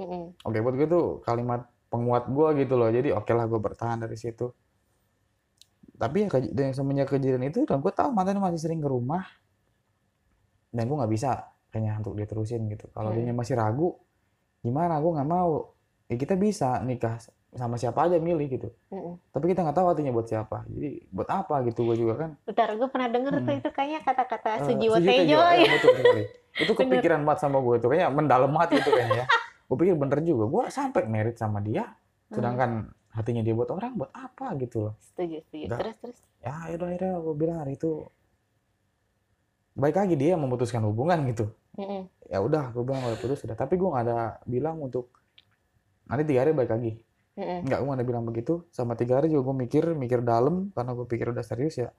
Mm-mm. 0.00 0.24
oke 0.40 0.58
buat 0.64 0.74
gue 0.80 0.88
tuh 0.88 1.06
kalimat 1.20 1.68
penguat 1.92 2.24
gue 2.32 2.48
gitu 2.64 2.74
loh. 2.80 2.88
Jadi 2.88 3.12
oke 3.12 3.32
lah 3.36 3.44
gue 3.44 3.60
bertahan 3.60 4.00
dari 4.00 4.16
situ 4.16 4.48
tapi 6.04 6.16
ya 6.20 6.28
dan 6.50 6.70
semenjak 6.70 7.08
kejadian 7.08 7.44
itu 7.44 7.64
dan 7.64 7.80
gue 7.80 7.88
tahu 7.90 8.10
mantannya 8.10 8.42
masih 8.42 8.60
sering 8.60 8.78
ke 8.78 8.86
rumah 8.86 9.24
dan 10.70 10.84
gue 10.84 10.96
nggak 10.96 11.08
bisa 11.08 11.30
kayaknya 11.70 11.96
untuk 11.98 12.14
diterusin 12.14 12.68
gitu 12.68 12.86
kalau 12.90 13.10
Hmm. 13.10 13.20
dia 13.20 13.32
masih 13.32 13.54
ragu 13.54 13.96
gimana 14.60 14.96
gue 14.96 15.10
nggak 15.10 15.30
mau 15.30 15.72
ya 16.04 16.16
kita 16.16 16.34
bisa 16.34 16.78
nikah 16.80 17.16
sama 17.50 17.74
siapa 17.74 18.02
aja 18.02 18.18
milih 18.18 18.50
gitu 18.50 18.68
Mm-mm. 18.90 19.14
tapi 19.30 19.48
kita 19.48 19.62
nggak 19.62 19.72
tahu 19.72 19.86
hatinya 19.88 20.10
buat 20.10 20.26
siapa 20.26 20.66
jadi 20.66 21.06
buat 21.08 21.28
apa 21.28 21.62
gitu 21.64 21.80
gue 21.84 21.96
juga 21.96 22.14
kan 22.18 22.30
Bentar, 22.42 22.68
gue 22.72 22.88
pernah 22.88 23.08
denger 23.08 23.32
tuh 23.36 23.46
Hmm. 23.46 23.60
itu 23.62 23.70
kayaknya 23.70 24.00
kata-kata 24.02 24.48
Eh, 24.52 24.66
Sujiwo 24.66 24.94
Sujiwo 24.96 25.14
Tejo. 25.22 25.38
ya, 25.38 25.54
ya. 25.56 25.70
betul 25.70 25.90
sekali. 25.94 26.24
Itu 26.54 26.72
kepikiran 26.72 27.20
banget 27.22 27.40
sama 27.40 27.58
gue 27.60 27.76
tuh, 27.78 27.88
kayaknya 27.88 28.10
mendalam 28.10 28.50
hati 28.54 28.74
itu 28.76 28.86
kayaknya 28.88 29.18
ya. 29.22 29.26
Gue 29.64 29.76
pikir 29.76 29.94
bener 29.94 30.18
juga, 30.20 30.44
gue 30.46 30.62
sampai 30.68 31.02
merit 31.04 31.34
sama 31.34 31.58
dia, 31.58 31.94
Hmm. 32.28 32.90
Hatinya 33.14 33.42
dia 33.46 33.54
buat 33.54 33.70
orang, 33.70 33.94
buat 33.94 34.10
apa 34.10 34.58
gitu 34.58 34.90
loh. 34.90 34.94
Setuju, 34.98 35.40
setuju. 35.46 35.64
Nggak. 35.70 35.80
Terus, 35.80 35.96
terus. 36.02 36.18
Ya 36.42 36.52
akhirnya 36.66 37.14
gue 37.22 37.34
bilang 37.38 37.58
hari 37.62 37.78
itu, 37.78 38.04
baik 39.78 39.96
lagi 39.96 40.14
dia 40.18 40.34
memutuskan 40.34 40.82
hubungan 40.84 41.22
gitu. 41.30 41.54
Mm-mm. 41.78 42.10
Ya 42.26 42.42
udah, 42.42 42.74
gue 42.74 42.82
bilang 42.82 43.00
kalau 43.00 43.16
putus 43.18 43.38
sudah. 43.40 43.54
Tapi 43.54 43.78
gue 43.78 43.88
nggak 43.88 44.04
ada 44.10 44.42
bilang 44.44 44.82
untuk 44.82 45.14
nanti 46.10 46.26
tiga 46.26 46.42
hari 46.42 46.52
baik 46.52 46.70
lagi. 46.74 46.92
Mm-mm. 47.38 47.64
Nggak, 47.64 47.78
gue 47.78 47.86
nggak 47.86 48.00
ada 48.02 48.08
bilang 48.10 48.24
begitu. 48.26 48.66
Sama 48.74 48.98
tiga 48.98 49.22
hari 49.22 49.30
juga 49.30 49.54
gue 49.54 49.56
mikir, 49.62 49.94
mikir 49.94 50.20
dalam, 50.26 50.74
karena 50.74 50.92
gue 50.92 51.06
pikir 51.06 51.30
udah 51.30 51.44
serius 51.46 51.78
ya. 51.78 51.94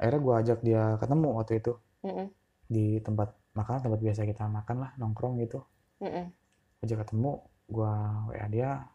Akhirnya 0.00 0.20
gue 0.24 0.34
ajak 0.40 0.58
dia 0.64 0.96
ketemu 0.96 1.28
waktu 1.36 1.60
itu. 1.60 1.76
Mm-mm. 2.00 2.32
di 2.64 2.96
tempat 3.04 3.36
makan 3.52 3.82
tempat 3.82 4.00
biasa 4.00 4.24
kita 4.24 4.48
makan 4.48 4.76
lah 4.80 4.90
nongkrong 4.96 5.36
gitu 5.42 5.60
Mm-mm. 6.00 6.32
aja 6.80 6.94
ketemu 6.96 7.44
gua 7.68 8.24
wa 8.24 8.46
dia 8.48 8.88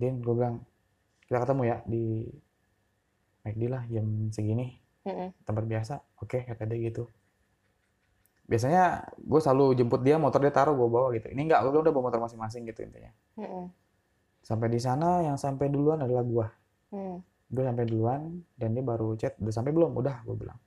Din 0.00 0.20
gue 0.20 0.34
bilang 0.34 0.62
kita 1.24 1.40
ketemu 1.40 1.62
ya 1.66 1.76
di 1.86 2.28
McD 3.44 3.62
lah 3.68 3.82
jam 3.88 4.06
segini. 4.32 4.80
Mm-mm. 5.04 5.36
tempat 5.44 5.68
biasa 5.68 6.00
oke 6.16 6.48
kata 6.48 6.64
dia 6.64 6.88
gitu. 6.88 7.04
Biasanya 8.48 9.04
gue 9.20 9.40
selalu 9.40 9.76
jemput 9.76 10.00
dia 10.00 10.16
motor 10.16 10.40
dia 10.40 10.48
taruh 10.48 10.72
gue 10.72 10.88
bawa 10.88 11.12
gitu. 11.12 11.28
Ini 11.28 11.44
enggak 11.44 11.60
gue 11.68 11.76
udah 11.76 11.92
bawa 11.92 12.08
motor 12.08 12.24
masing-masing 12.24 12.64
gitu 12.64 12.80
intinya. 12.84 13.12
Mm-mm. 13.36 13.68
sampai 14.44 14.68
di 14.68 14.76
sana 14.76 15.24
yang 15.24 15.40
sampai 15.40 15.72
duluan 15.72 16.04
adalah 16.04 16.20
gua. 16.20 16.46
Mm. 16.92 17.16
gue 17.54 17.64
sampai 17.64 17.84
duluan 17.88 18.20
dan 18.56 18.76
dia 18.76 18.84
baru 18.84 19.12
chat 19.16 19.36
udah 19.40 19.52
sampai 19.52 19.72
belum? 19.76 19.92
Udah 19.92 20.24
gue 20.24 20.36
bilang. 20.36 20.60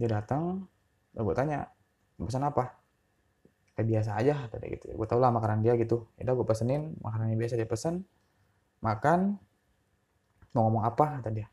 Dia 0.00 0.08
datang 0.12 0.64
gue 1.12 1.34
tanya 1.36 1.68
"Mau 2.16 2.28
pesan 2.28 2.44
apa 2.48 2.72
kayak 3.76 3.86
biasa 3.92 4.10
aja 4.16 4.48
kata 4.48 4.56
dia 4.56 4.80
gitu 4.80 4.96
gue 4.96 5.06
tau 5.06 5.20
lah 5.20 5.28
makanan 5.28 5.60
dia 5.60 5.76
gitu 5.76 6.08
ya 6.16 6.24
udah 6.24 6.34
gue 6.40 6.46
pesenin 6.48 6.96
makanannya 7.04 7.36
biasa 7.36 7.54
dia 7.60 7.68
pesen 7.68 8.08
makan 8.80 9.36
mau 10.56 10.66
ngomong 10.66 10.84
apa 10.88 11.20
kata 11.20 11.28
dia 11.30 11.48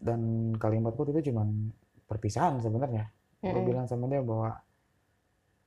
dan 0.00 0.52
kalimat 0.56 0.96
gue 0.96 1.12
itu 1.12 1.30
cuman 1.30 1.68
perpisahan 2.08 2.58
sebenarnya 2.64 3.12
gue 3.40 3.52
Mm-mm. 3.52 3.68
bilang 3.68 3.84
sama 3.88 4.08
dia 4.08 4.20
bahwa 4.24 4.56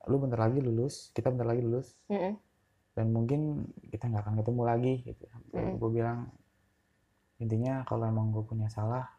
lu 0.10 0.20
bentar 0.20 0.46
lagi 0.46 0.60
lulus 0.60 1.10
kita 1.15 1.32
bentar 1.32 1.48
lagi 1.48 1.62
lulus 1.63 1.96
Mm-mm. 2.10 2.34
dan 2.93 3.05
mungkin 3.10 3.70
kita 3.89 4.10
nggak 4.10 4.22
akan 4.25 4.36
ketemu 4.41 4.62
lagi 4.62 4.93
gitu. 5.08 5.25
Mm. 5.55 5.82
Gue 5.82 5.89
bilang 5.89 6.29
intinya 7.41 7.82
kalau 7.88 8.05
emang 8.05 8.29
gue 8.29 8.46
punya 8.46 8.70
salah, 8.70 9.10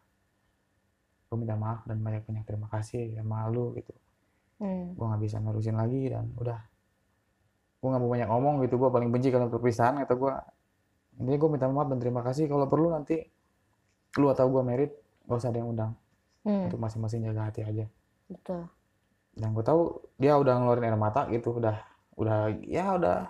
gue 1.27 1.35
minta 1.35 1.59
maaf 1.59 1.83
dan 1.83 1.99
banyak 1.99 2.23
banyak 2.23 2.47
terima 2.47 2.71
kasih 2.71 3.11
sama 3.17 3.49
lu 3.51 3.75
gitu. 3.75 3.91
Mm. 4.61 4.95
Gue 4.95 5.05
nggak 5.05 5.21
bisa 5.21 5.37
nerusin 5.43 5.75
lagi 5.75 6.11
dan 6.11 6.31
udah. 6.35 6.59
Gue 7.81 7.87
nggak 7.91 8.01
mau 8.01 8.11
banyak 8.11 8.29
ngomong 8.29 8.55
gitu. 8.63 8.75
Gue 8.79 8.89
paling 8.89 9.09
benci 9.11 9.29
kalau 9.29 9.47
perpisahan 9.51 9.99
kata 10.03 10.13
gue. 10.15 10.33
Intinya 11.19 11.37
gue 11.39 11.49
minta 11.49 11.65
maaf 11.71 11.87
dan 11.91 11.99
terima 11.99 12.21
kasih. 12.23 12.45
Kalau 12.47 12.65
perlu 12.67 12.91
nanti 12.91 13.19
lu 14.15 14.31
atau 14.31 14.47
gue 14.47 14.63
merit, 14.63 14.91
gak 15.27 15.37
usah 15.43 15.51
ada 15.51 15.59
yang 15.59 15.69
undang. 15.75 15.91
Mm. 16.47 16.71
Untuk 16.71 16.79
masing-masing 16.79 17.25
jaga 17.27 17.51
hati 17.51 17.61
aja. 17.67 17.85
Betul. 18.31 18.67
Dan 19.35 19.51
gue 19.51 19.63
tahu 19.63 19.99
dia 20.15 20.39
udah 20.39 20.53
ngeluarin 20.59 20.87
air 20.87 20.95
mata 20.95 21.27
gitu. 21.27 21.59
Udah, 21.59 21.83
udah 22.15 22.51
ya 22.63 22.95
udah 22.95 23.27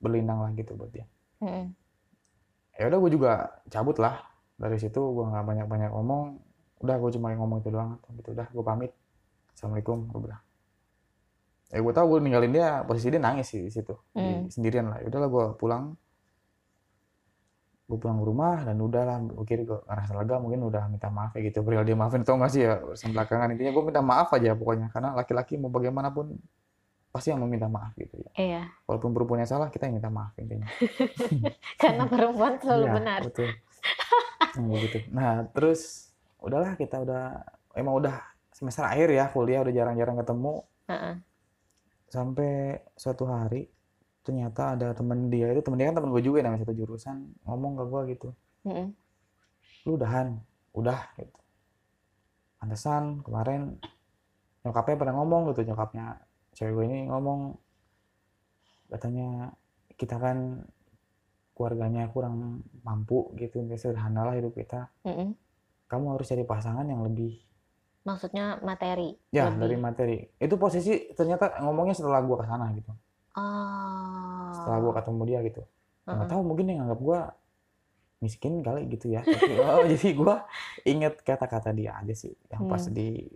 berlinang 0.00 0.44
lah 0.44 0.52
gitu 0.52 0.76
buat 0.76 0.92
dia. 0.92 1.08
Mm-mm. 1.36 1.68
ya 2.80 2.88
udah 2.88 2.98
gue 3.00 3.10
juga 3.12 3.32
cabut 3.68 3.96
lah 4.00 4.24
dari 4.56 4.80
situ 4.80 4.96
gue 4.96 5.24
nggak 5.24 5.44
banyak 5.44 5.66
banyak 5.68 5.90
ngomong 5.92 6.40
udah 6.80 6.96
gue 6.96 7.10
cuma 7.12 7.32
ngomong 7.36 7.60
itu 7.60 7.68
doang 7.72 8.00
gitu 8.16 8.32
udah 8.32 8.48
gue 8.48 8.64
pamit 8.64 8.92
assalamualaikum 9.52 10.08
gue 10.08 10.20
bilang 10.28 10.40
ya 11.66 11.78
gue 11.78 11.92
tahu 11.92 12.06
gue 12.08 12.20
ninggalin 12.20 12.52
dia 12.52 12.68
posisi 12.82 13.08
dia 13.08 13.18
nangis 13.18 13.46
sih 13.46 13.60
di 13.60 13.70
situ 13.70 13.94
di- 14.08 14.20
Hmm. 14.20 14.46
sendirian 14.46 14.86
lah 14.86 15.02
udahlah 15.02 15.26
gue 15.26 15.46
pulang 15.56 15.84
gue 17.86 17.94
pulang 17.96 18.16
ke 18.16 18.24
rumah 18.24 18.56
dan 18.60 18.76
udahlah 18.76 19.16
gue 19.20 19.44
kira 19.44 19.62
gue 19.62 19.78
ngerasa 19.80 20.12
lega 20.16 20.36
mungkin 20.36 20.60
udah 20.64 20.84
minta 20.86 21.06
maaf 21.08 21.30
ya 21.32 21.42
gitu 21.44 21.62
perihal 21.62 21.82
dia 21.82 21.94
maafin 21.94 22.20
atau 22.20 22.34
nggak 22.34 22.50
sih 22.50 22.62
ya 22.62 22.82
urusan 22.82 23.10
belakangan 23.10 23.48
intinya 23.48 23.70
gue 23.70 23.84
minta 23.84 24.00
maaf 24.00 24.28
aja 24.32 24.50
pokoknya 24.52 24.90
karena 24.90 25.10
laki-laki 25.12 25.54
mau 25.54 25.68
bagaimanapun 25.68 26.34
pasti 27.08 27.30
yang 27.30 27.40
meminta 27.40 27.66
maaf 27.66 27.94
gitu 27.94 28.18
ya 28.18 28.30
Iya. 28.36 28.62
walaupun 28.84 29.10
perempuannya 29.12 29.46
salah 29.46 29.68
kita 29.68 29.86
yang 29.86 29.96
minta 29.96 30.10
maaf 30.10 30.34
intinya 30.36 30.66
Karena 31.82 32.04
perempuan 32.04 32.58
selalu 32.58 32.84
Iya, 32.84 32.92
benar. 32.92 33.20
betul. 33.22 33.48
Hmm, 34.52 34.68
begitu. 34.68 34.98
Nah, 35.10 35.46
terus 35.48 36.10
udahlah 36.38 36.74
kita 36.74 36.98
udah 36.98 37.38
emang 37.72 37.94
udah 37.94 38.18
semester 38.50 38.82
akhir 38.82 39.08
ya 39.10 39.28
kuliah 39.28 39.60
udah 39.60 39.70
jarang-jarang 39.70 40.16
ketemu 40.16 40.64
Heeh. 40.86 41.14
Sampai 42.06 42.78
suatu 42.94 43.26
hari 43.26 43.66
ternyata 44.26 44.74
ada 44.74 44.90
temen 44.90 45.30
dia 45.30 45.54
itu 45.54 45.62
temen 45.62 45.78
dia 45.78 45.94
kan 45.94 46.02
temen 46.02 46.10
gue 46.10 46.22
juga 46.22 46.42
namanya 46.42 46.66
satu 46.66 46.74
jurusan 46.74 47.30
ngomong 47.46 47.72
ke 47.78 47.84
gue 47.86 48.02
gitu. 48.14 48.28
Mm-mm. 48.66 48.88
lu 49.86 49.94
udahan 49.94 50.42
udah 50.74 50.98
gitu. 51.14 51.38
Pantesan 52.58 53.22
kemarin 53.22 53.78
nyokapnya 54.66 54.96
pernah 54.98 55.14
ngomong 55.22 55.54
gitu. 55.54 55.62
Nyokapnya 55.62 56.18
cewek 56.58 56.74
gue 56.74 56.84
ini 56.90 56.98
ngomong 57.06 57.54
katanya 58.90 59.54
kita 59.94 60.18
kan 60.18 60.66
keluarganya 61.54 62.10
kurang 62.10 62.66
mampu 62.82 63.30
gitu. 63.38 63.62
Sederhana 63.78 64.26
lah 64.26 64.34
hidup 64.34 64.58
kita. 64.58 64.90
Mm-mm. 65.06 65.38
kamu 65.86 66.18
harus 66.18 66.26
cari 66.26 66.42
pasangan 66.42 66.82
yang 66.82 67.06
lebih 67.06 67.38
Maksudnya 68.06 68.62
materi. 68.62 69.18
ya 69.28 69.50
Lebih. 69.50 69.58
dari 69.58 69.76
materi 69.76 70.16
itu 70.38 70.54
posisi 70.54 71.10
ternyata 71.10 71.58
ngomongnya 71.60 71.92
setelah 71.92 72.22
gua 72.22 72.38
ke 72.38 72.46
sana 72.46 72.70
gitu 72.72 72.92
Oh. 73.36 74.48
setelah 74.54 74.78
gua 74.80 74.92
ketemu 74.94 75.22
dia 75.24 75.38
gitu 75.42 75.62
nggak 76.02 76.16
Heeh. 76.16 76.30
tahu 76.30 76.40
mungkin 76.40 76.64
dia 76.64 76.76
nganggap 76.78 77.00
gua 77.00 77.20
miskin 78.16 78.62
kali 78.62 78.88
gitu 78.88 79.10
ya 79.10 79.20
Tapi, 79.20 79.52
oh, 79.60 79.84
jadi 79.84 80.08
gua 80.14 80.46
inget 80.82 81.20
kata-kata 81.20 81.68
dia 81.70 81.92
aja 81.94 82.14
sih 82.14 82.32
yang 82.48 82.64
pas 82.64 82.80
Hmm. 82.80 82.94
di 82.94 83.26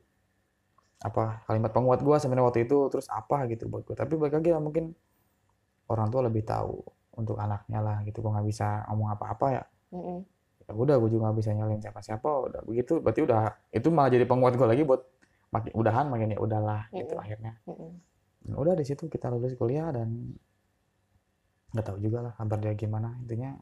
apa 1.00 1.42
kalimat 1.44 1.68
penguat 1.70 2.00
gua 2.00 2.16
sebenarnya 2.16 2.46
waktu 2.46 2.60
itu 2.62 2.78
terus 2.88 3.08
apa 3.08 3.44
gitu 3.46 3.66
buat 3.66 3.82
gua 3.82 3.96
tapi 3.98 4.14
balik 4.14 4.36
lagi 4.36 4.50
ya 4.50 4.58
mungkin 4.58 4.92
orang 5.86 6.08
tua 6.08 6.22
lebih 6.22 6.44
tahu 6.44 6.80
untuk 7.12 7.36
anaknya 7.36 7.80
lah 7.80 7.96
gitu 8.02 8.20
gua 8.20 8.36
nggak 8.36 8.46
bisa 8.46 8.86
ngomong 8.86 9.08
apa-apa 9.10 9.46
ya 9.50 9.64
Mm-mm. 9.90 10.18
Ya 10.70 10.72
udah 10.72 10.94
gue 11.02 11.10
juga 11.10 11.26
nggak 11.26 11.38
bisa 11.42 11.50
nyalain 11.50 11.82
siapa-siapa 11.82 12.28
udah 12.46 12.60
begitu. 12.62 13.02
Berarti 13.02 13.26
udah 13.26 13.58
itu 13.74 13.90
malah 13.90 14.10
jadi 14.14 14.22
penguat 14.22 14.54
gue 14.54 14.68
lagi 14.70 14.86
buat 14.86 15.02
makin 15.50 15.74
udahan 15.74 16.06
makin 16.06 16.30
ya 16.30 16.38
udahlah 16.38 16.86
gitu 16.94 17.18
Mm-mm. 17.18 17.24
akhirnya. 17.26 17.52
Mm-mm. 17.66 17.90
Dan 18.46 18.54
udah 18.54 18.74
di 18.78 18.84
situ 18.86 19.10
kita 19.10 19.26
lulus 19.28 19.58
kuliah 19.58 19.90
dan 19.90 20.30
nggak 21.74 21.84
tahu 21.86 21.98
juga 21.98 22.30
lah 22.30 22.32
kabar 22.38 22.62
dia 22.62 22.78
gimana. 22.78 23.18
Intinya 23.18 23.58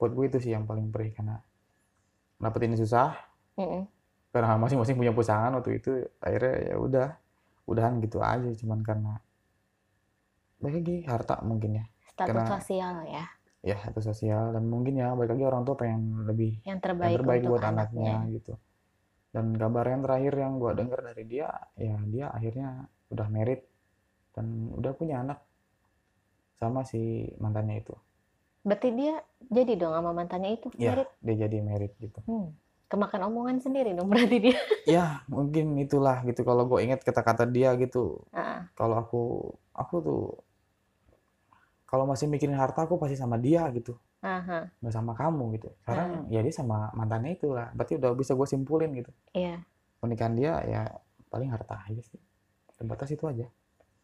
buat 0.00 0.16
gue 0.16 0.24
itu 0.32 0.38
sih 0.40 0.56
yang 0.56 0.64
paling 0.64 0.88
perih 0.88 1.12
karena 1.12 1.36
dapetin 2.40 2.72
susah. 2.74 3.12
Mm-mm. 3.60 3.84
karena 4.28 4.54
masing-masing 4.60 4.94
punya 4.94 5.10
pasangan 5.10 5.50
waktu 5.58 5.82
itu 5.82 5.90
akhirnya 6.20 6.54
ya 6.70 6.76
udah 6.80 7.08
udahan 7.68 8.00
gitu 8.00 8.24
aja. 8.24 8.48
Cuman 8.56 8.80
karena 8.80 9.20
lagi 10.58 11.06
harta 11.06 11.38
mungkin 11.46 11.78
ya. 11.82 11.84
Status 12.08 12.34
Karena- 12.34 12.50
sosial 12.50 12.94
ya, 13.06 13.24
ya 13.60 13.76
satu 13.76 13.98
sosial 14.00 14.52
dan 14.52 14.64
mungkin 14.64 14.94
ya 14.94 15.12
balik 15.12 15.34
lagi 15.34 15.44
orang 15.44 15.62
tua 15.62 15.74
pengen 15.74 16.24
lebih 16.24 16.62
yang 16.62 16.76
yang 16.76 16.78
terbaik, 16.78 17.14
terbaik 17.16 17.40
untuk 17.42 17.52
buat 17.52 17.64
anaknya. 17.64 18.14
gitu 18.30 18.52
dan 19.28 19.52
kabar 19.52 19.84
yang 19.84 20.02
terakhir 20.02 20.34
yang 20.34 20.52
gua 20.56 20.72
dengar 20.72 21.00
dari 21.02 21.24
dia 21.24 21.48
ya 21.74 21.98
dia 22.04 22.26
akhirnya 22.28 22.68
udah 23.08 23.28
merit 23.28 23.66
dan 24.32 24.46
udah 24.72 24.92
punya 24.92 25.20
anak 25.20 25.38
sama 26.54 26.82
si 26.82 27.00
mantannya 27.36 27.80
itu 27.80 27.94
Berarti 28.58 28.90
dia 28.90 29.22
jadi 29.40 29.78
dong 29.78 29.94
sama 29.94 30.10
mantannya 30.12 30.58
itu, 30.58 30.68
ya 30.76 30.92
merit. 30.92 31.08
dia 31.18 31.36
jadi 31.40 31.56
merit 31.62 31.92
gitu 31.96 32.20
Hmm. 32.24 32.52
Kemakan 32.88 33.28
omongan 33.28 33.60
sendiri 33.60 33.92
dong 33.92 34.08
berarti 34.08 34.36
dia. 34.40 34.56
ya 34.88 35.20
mungkin 35.26 35.76
itulah 35.76 36.24
gitu 36.24 36.40
kalau 36.40 36.64
gue 36.64 36.80
ingat 36.80 37.00
kata-kata 37.00 37.44
dia 37.44 37.76
gitu 37.76 38.24
Ah, 38.32 38.64
kalau 38.74 38.96
aku 38.96 39.22
aku 39.72 39.94
tuh 40.00 40.22
kalau 41.88 42.04
masih 42.04 42.28
mikirin 42.28 42.54
harta 42.54 42.84
aku 42.84 43.00
pasti 43.00 43.16
sama 43.16 43.40
dia 43.40 43.64
gitu. 43.72 43.96
Nggak 44.20 44.92
sama 44.92 45.16
kamu 45.16 45.56
gitu. 45.56 45.72
Sekarang 45.80 46.28
ya 46.28 46.44
dia 46.44 46.52
sama 46.52 46.92
mantannya 46.92 47.40
itu 47.40 47.56
lah. 47.56 47.72
Berarti 47.72 47.96
udah 47.96 48.12
bisa 48.12 48.36
gue 48.36 48.44
simpulin 48.46 48.92
gitu. 48.92 49.10
Iya. 49.32 49.64
pernikahan 49.98 50.38
dia 50.38 50.62
ya 50.62 50.86
paling 51.26 51.50
harta 51.50 51.82
aja 51.88 52.02
sih. 52.04 52.20
Terbatas 52.78 53.10
itu 53.10 53.24
aja. 53.26 53.50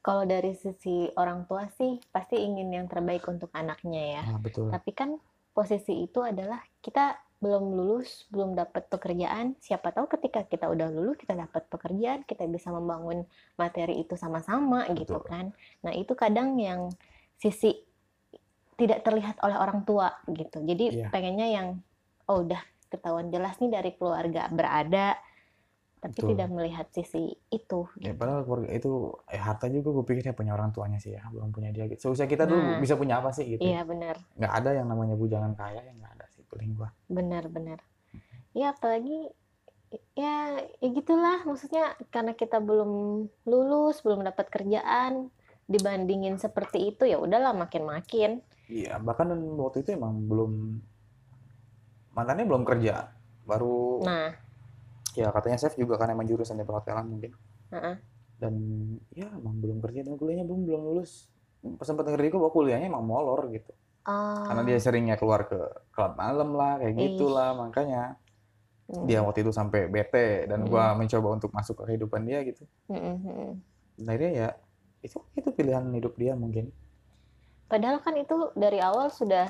Kalau 0.02 0.26
dari 0.26 0.56
sisi 0.58 1.06
orang 1.14 1.46
tua 1.46 1.70
sih 1.78 2.02
pasti 2.10 2.40
ingin 2.40 2.72
yang 2.72 2.86
terbaik 2.90 3.22
untuk 3.30 3.52
anaknya 3.54 4.18
ya. 4.18 4.22
ah 4.26 4.40
betul. 4.42 4.74
Tapi 4.74 4.90
kan 4.90 5.20
posisi 5.54 6.02
itu 6.02 6.18
adalah 6.18 6.58
kita 6.82 7.14
belum 7.38 7.76
lulus, 7.76 8.24
belum 8.32 8.56
dapat 8.56 8.88
pekerjaan. 8.88 9.54
Siapa 9.60 9.92
tahu 9.92 10.08
ketika 10.08 10.48
kita 10.48 10.66
udah 10.66 10.88
lulus, 10.88 11.20
kita 11.20 11.36
dapat 11.36 11.68
pekerjaan, 11.68 12.24
kita 12.24 12.48
bisa 12.48 12.72
membangun 12.72 13.28
materi 13.60 14.00
itu 14.00 14.16
sama-sama 14.16 14.88
gitu 14.96 15.20
kan. 15.20 15.52
Nah, 15.84 15.92
itu 15.92 16.16
kadang 16.16 16.56
yang 16.56 16.88
sisi 17.36 17.72
tidak 18.74 19.02
terlihat 19.02 19.38
oleh 19.40 19.54
orang 19.54 19.82
tua 19.82 20.10
gitu. 20.26 20.58
Jadi 20.60 20.84
Iya. 20.96 21.08
pengennya 21.08 21.46
yang 21.48 21.66
oh 22.26 22.42
udah 22.42 22.58
ketahuan 22.88 23.28
jelas 23.28 23.58
nih 23.58 23.70
dari 23.70 23.90
keluarga 23.92 24.46
berada 24.48 25.14
tapi 25.98 26.20
Betul. 26.20 26.28
tidak 26.36 26.48
melihat 26.50 26.86
sisi 26.90 27.32
itu. 27.48 27.80
ya 27.96 28.12
gitu. 28.12 28.18
padahal 28.18 28.44
keluarga 28.44 28.68
itu 28.70 28.92
eh 29.26 29.40
harta 29.40 29.66
juga 29.66 29.88
gue 29.90 30.04
pikir 30.04 30.22
dia 30.22 30.36
punya 30.36 30.52
orang 30.52 30.68
tuanya 30.68 31.00
sih 31.00 31.10
ya 31.10 31.24
belum 31.26 31.48
punya 31.48 31.72
dia 31.72 31.88
gitu 31.88 32.12
seusia 32.12 32.28
kita 32.28 32.44
dulu 32.44 32.60
Nah. 32.60 32.76
bisa 32.76 32.92
punya 32.94 33.18
apa 33.18 33.32
sih 33.32 33.48
gitu 33.48 33.64
Iya, 33.64 33.82
benar. 33.82 34.20
nggak 34.36 34.52
ada 34.54 34.70
yang 34.74 34.84
namanya 34.84 35.16
bujangan 35.16 35.54
kaya 35.54 35.80
yang 35.80 35.96
nggak 35.96 36.12
ada 36.14 36.26
sih 36.28 36.44
paling 36.44 36.76
gua 36.76 36.92
Benar-benar. 37.06 37.80
Ya 38.52 38.70
apalagi 38.70 39.32
ya 40.12 40.34
ya 40.76 40.88
gitulah 40.90 41.40
maksudnya 41.42 41.84
karena 42.10 42.32
kita 42.32 42.58
belum 42.58 42.90
lulus, 43.44 44.02
belum 44.02 44.22
dapat 44.22 44.50
kerjaan 44.50 45.32
dibandingin 45.64 46.36
seperti 46.36 46.92
itu 46.92 47.08
ya 47.08 47.16
udahlah 47.16 47.56
makin-makin. 47.56 48.44
iya 48.68 48.96
bahkan 49.00 49.28
waktu 49.60 49.84
itu 49.84 49.96
emang 49.96 50.24
belum 50.24 50.80
mantannya 52.14 52.44
belum 52.48 52.62
kerja 52.64 53.10
baru 53.44 54.00
Nah, 54.04 54.32
ya 55.14 55.28
katanya 55.30 55.58
chef 55.60 55.76
juga 55.76 56.00
kan 56.00 56.10
emang 56.10 56.24
jurusan 56.26 56.56
di 56.58 56.64
perhotelan 56.64 57.06
mungkin 57.06 57.32
Heeh. 57.70 57.96
dan 58.40 58.54
ya 59.14 59.28
emang 59.30 59.60
belum 59.60 59.78
kerja 59.84 60.00
dan 60.02 60.16
kuliahnya 60.16 60.48
belum 60.48 60.64
belum 60.64 60.80
lulus 60.90 61.28
pas 61.76 61.86
sempat 61.86 62.04
denger 62.08 62.34
bahwa 62.34 62.50
kuliahnya 62.52 62.88
emang 62.90 63.04
molor 63.06 63.46
gitu 63.52 63.72
oh, 64.04 64.44
karena 64.48 64.62
dia 64.64 64.78
seringnya 64.80 65.16
keluar 65.16 65.46
ke 65.48 65.60
klub 65.94 66.12
malam 66.18 66.52
lah 66.56 66.76
kayak 66.82 66.94
gitulah 66.98 67.52
makanya 67.56 68.16
mm, 68.90 69.04
dia 69.06 69.22
waktu 69.22 69.44
itu 69.46 69.52
sampai 69.54 69.86
bete 69.88 70.48
dan 70.50 70.64
Hmm. 70.64 70.70
gua 70.72 70.92
mencoba 70.98 71.28
untuk 71.36 71.50
masuk 71.54 71.84
ke 71.84 71.94
kehidupan 71.94 72.26
dia 72.26 72.42
gitu 72.42 72.64
mm, 72.90 72.96
mm, 72.96 73.16
mm. 73.22 73.52
dan 74.00 74.06
akhirnya 74.08 74.32
ya 74.32 74.48
itu 75.04 75.20
itu 75.34 75.48
pilihan 75.50 75.84
hidup 75.92 76.16
dia 76.16 76.32
mungkin 76.34 76.72
Padahal 77.64 77.96
kan 77.98 78.14
itu 78.14 78.52
dari 78.54 78.76
awal 78.78 79.08
sudah 79.08 79.48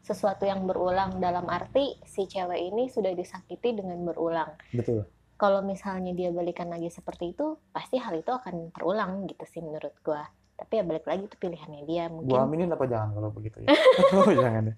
sesuatu 0.00 0.46
yang 0.46 0.64
berulang 0.64 1.18
dalam 1.18 1.44
arti 1.44 1.98
si 2.02 2.24
cewek 2.24 2.56
ini 2.56 2.88
sudah 2.88 3.12
disakiti 3.12 3.74
dengan 3.74 4.00
berulang. 4.00 4.54
betul 4.72 5.04
Kalau 5.34 5.60
misalnya 5.60 6.12
dia 6.12 6.30
balikan 6.30 6.68
lagi 6.68 6.88
seperti 6.88 7.32
itu, 7.32 7.56
pasti 7.70 7.96
hal 7.96 8.12
itu 8.14 8.28
akan 8.28 8.70
terulang 8.70 9.24
gitu 9.24 9.44
sih 9.44 9.60
menurut 9.60 9.92
gua. 10.00 10.24
Tapi 10.54 10.72
ya 10.76 10.84
balik 10.84 11.04
lagi 11.04 11.24
itu 11.24 11.36
pilihannya 11.36 11.82
dia 11.84 12.04
mungkin. 12.06 12.28
gua 12.28 12.44
aminin 12.44 12.68
apa 12.68 12.84
jangan 12.84 13.08
kalau 13.12 13.30
begitu 13.32 13.56
ya 13.60 13.68
oh 14.20 14.30
jangan 14.30 14.62
ya 14.68 14.74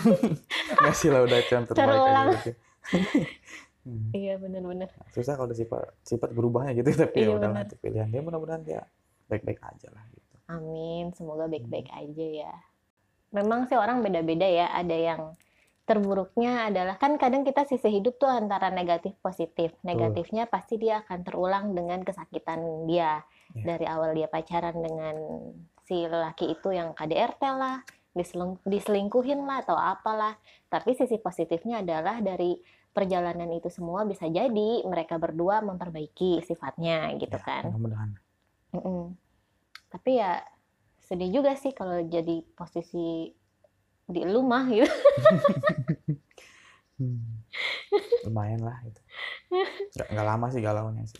ngasih 0.82 1.08
lah 1.08 1.20
udah 1.22 1.38
yang 1.40 1.64
terbaik 1.64 1.88
Terulang. 1.94 2.26
aja. 2.32 2.52
Hmm. 3.84 4.08
Iya 4.16 4.40
benar-benar. 4.40 4.88
susah 5.12 5.36
kalau 5.36 5.52
sifat 5.52 5.92
sifat 6.00 6.32
berubahnya 6.32 6.72
gitu 6.74 6.88
tapi 6.96 7.20
Iya, 7.22 7.36
ya 7.36 7.68
itu 7.68 7.76
pilihan 7.78 8.08
dia 8.08 8.20
mudah-mudahan 8.20 8.64
dia 8.64 8.80
baik-baik 9.26 9.60
aja 9.62 9.88
lah 9.90 10.04
gitu 10.10 10.22
Amin, 10.44 11.08
semoga 11.16 11.48
baik-baik 11.48 11.88
aja 11.88 12.26
ya. 12.44 12.52
Memang 13.32 13.64
sih 13.64 13.80
orang 13.80 14.04
beda-beda 14.04 14.44
ya, 14.44 14.68
ada 14.70 14.92
yang 14.92 15.32
terburuknya 15.84 16.68
adalah 16.68 16.96
kan 16.96 17.16
kadang 17.16 17.44
kita 17.44 17.64
sisi 17.64 17.88
hidup 17.88 18.20
tuh 18.20 18.28
antara 18.28 18.68
negatif 18.68 19.16
positif. 19.20 19.72
Negatifnya 19.80 20.44
pasti 20.44 20.76
dia 20.76 21.00
akan 21.00 21.24
terulang 21.24 21.72
dengan 21.72 22.00
kesakitan 22.00 22.60
dia 22.84 23.24
Iya. 23.54 23.64
dari 23.64 23.86
awal 23.88 24.12
dia 24.12 24.28
pacaran 24.28 24.76
dengan 24.76 25.16
si 25.84 26.04
lelaki 26.04 26.52
itu 26.52 26.72
yang 26.72 26.92
KDRT 26.92 27.42
lah, 27.54 27.80
diselingkuhin 28.64 29.44
lah 29.44 29.64
atau 29.64 29.76
apalah. 29.76 30.36
Tapi 30.68 30.92
sisi 30.92 31.16
positifnya 31.16 31.80
adalah 31.80 32.20
dari 32.20 32.56
perjalanan 32.90 33.48
itu 33.48 33.68
semua 33.68 34.04
bisa 34.04 34.24
jadi 34.26 34.84
mereka 34.84 35.16
berdua 35.16 35.60
memperbaiki 35.60 36.40
sifatnya 36.42 37.10
gitu 37.16 37.34
Ya, 37.34 37.44
kan. 37.44 37.62
mudah-mudahan 37.72 38.10
Mm-mm. 38.74 39.14
Tapi 39.88 40.18
ya 40.18 40.42
sedih 40.98 41.30
juga 41.30 41.54
sih 41.54 41.70
kalau 41.70 42.02
jadi 42.02 42.42
posisi 42.52 43.30
di 44.04 44.20
lu 44.26 44.42
mah 44.42 44.64
gitu. 44.68 44.90
Hmm. 46.94 47.42
lumayan 48.22 48.62
lah 48.62 48.78
itu 48.86 49.02
nggak, 49.98 50.08
nggak 50.14 50.26
lama 50.30 50.46
sih 50.54 50.62
galaunya 50.62 51.02
sih 51.10 51.18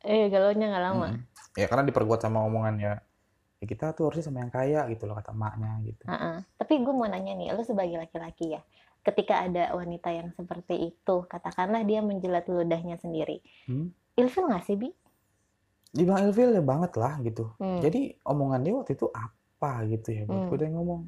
Eh 0.00 0.32
galaunya 0.32 0.72
nggak 0.72 0.80
lama. 0.80 1.08
Mm-mm. 1.12 1.20
ya 1.60 1.68
karena 1.68 1.84
diperkuat 1.84 2.24
sama 2.24 2.40
omongannya 2.40 3.04
ya 3.60 3.64
kita 3.68 3.92
tuh 3.92 4.08
harusnya 4.08 4.24
sama 4.24 4.40
yang 4.40 4.48
kaya 4.48 4.88
gitu 4.88 5.04
loh 5.04 5.12
kata 5.20 5.36
maknya 5.36 5.76
gitu 5.84 6.08
Ha-ha. 6.08 6.40
Tapi 6.56 6.80
gue 6.80 6.94
mau 6.96 7.04
nanya 7.04 7.36
nih, 7.36 7.52
lu 7.52 7.60
sebagai 7.60 8.00
laki-laki 8.00 8.56
ya, 8.56 8.64
ketika 9.04 9.44
ada 9.44 9.76
wanita 9.76 10.08
yang 10.08 10.32
seperti 10.32 10.96
itu, 10.96 11.16
katakanlah 11.28 11.84
dia 11.84 12.00
menjilat 12.00 12.48
ludahnya 12.48 12.96
sendiri, 12.96 13.44
Hmm? 13.68 13.92
ilfil 14.16 14.48
nggak 14.48 14.64
sih 14.64 14.80
bi? 14.80 14.88
Dibilang 15.94 16.26
ilfil 16.26 16.50
ya 16.50 16.60
banget 16.60 16.90
lah 16.98 17.16
gitu 17.22 17.54
Hmm. 17.56 17.78
jadi 17.78 18.18
omongan 18.26 18.60
dia 18.60 18.74
waktu 18.74 18.92
itu 18.92 19.06
apa 19.08 19.70
gitu 19.86 20.08
ya 20.10 20.22
buat 20.26 20.36
Hmm. 20.36 20.48
gue 20.50 20.56
dia 20.58 20.68
ngomong 20.68 21.00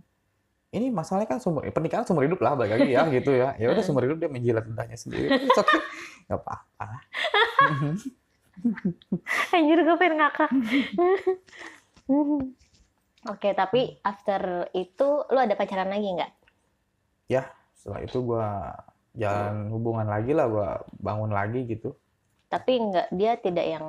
ini 0.70 0.86
masalahnya 0.88 1.26
kan 1.26 1.38
sumber 1.38 1.66
pernikahan 1.68 2.04
sumber 2.04 2.24
hidup 2.24 2.38
lah 2.38 2.54
balik 2.54 2.78
lagi 2.78 2.90
ya 2.90 3.02
gitu 3.10 3.30
ya 3.30 3.52
ya 3.54 3.66
udah 3.68 3.82
Hmm. 3.82 3.84
sumber 3.84 4.06
hidup 4.06 4.18
dia 4.22 4.30
menjilat 4.30 4.62
ludahnya 4.64 4.94
sendiri 4.94 5.26
It's 5.36 5.52
okay 5.52 5.78
nggak 6.26 6.38
apa-apa 6.38 6.84
lah 6.86 7.02
Anjir 9.52 9.84
gue 9.84 9.96
pengen 10.00 10.16
ngakak. 10.16 10.48
Oke, 13.26 13.52
tapi 13.52 14.00
after 14.00 14.70
itu 14.72 15.08
lu 15.26 15.36
ada 15.36 15.52
pacaran 15.52 15.86
lagi 15.86 16.08
nggak? 16.08 16.32
setelah 17.76 18.02
itu 18.02 18.18
gue 18.18 18.46
jalan 19.14 19.70
hubungan 19.70 20.08
lagi 20.08 20.34
lah 20.34 20.48
gue 20.48 20.68
bangun 20.98 21.30
lagi 21.30 21.68
gitu 21.68 21.94
Tapi 22.48 22.72
nggak 22.82 23.14
dia 23.14 23.38
tidak 23.38 23.62
yang 23.62 23.86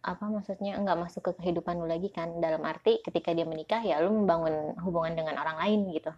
apa 0.00 0.24
maksudnya 0.32 0.80
nggak 0.80 0.96
masuk 0.96 1.22
ke 1.28 1.32
kehidupan 1.44 1.76
lu 1.76 1.86
lagi 1.86 2.08
kan. 2.08 2.40
Dalam 2.40 2.64
arti 2.64 3.04
ketika 3.04 3.36
dia 3.36 3.44
menikah 3.44 3.84
ya 3.84 4.00
lu 4.00 4.12
membangun 4.24 4.74
hubungan 4.80 5.12
dengan 5.12 5.36
orang 5.36 5.56
lain 5.60 5.80
gitu. 5.92 6.12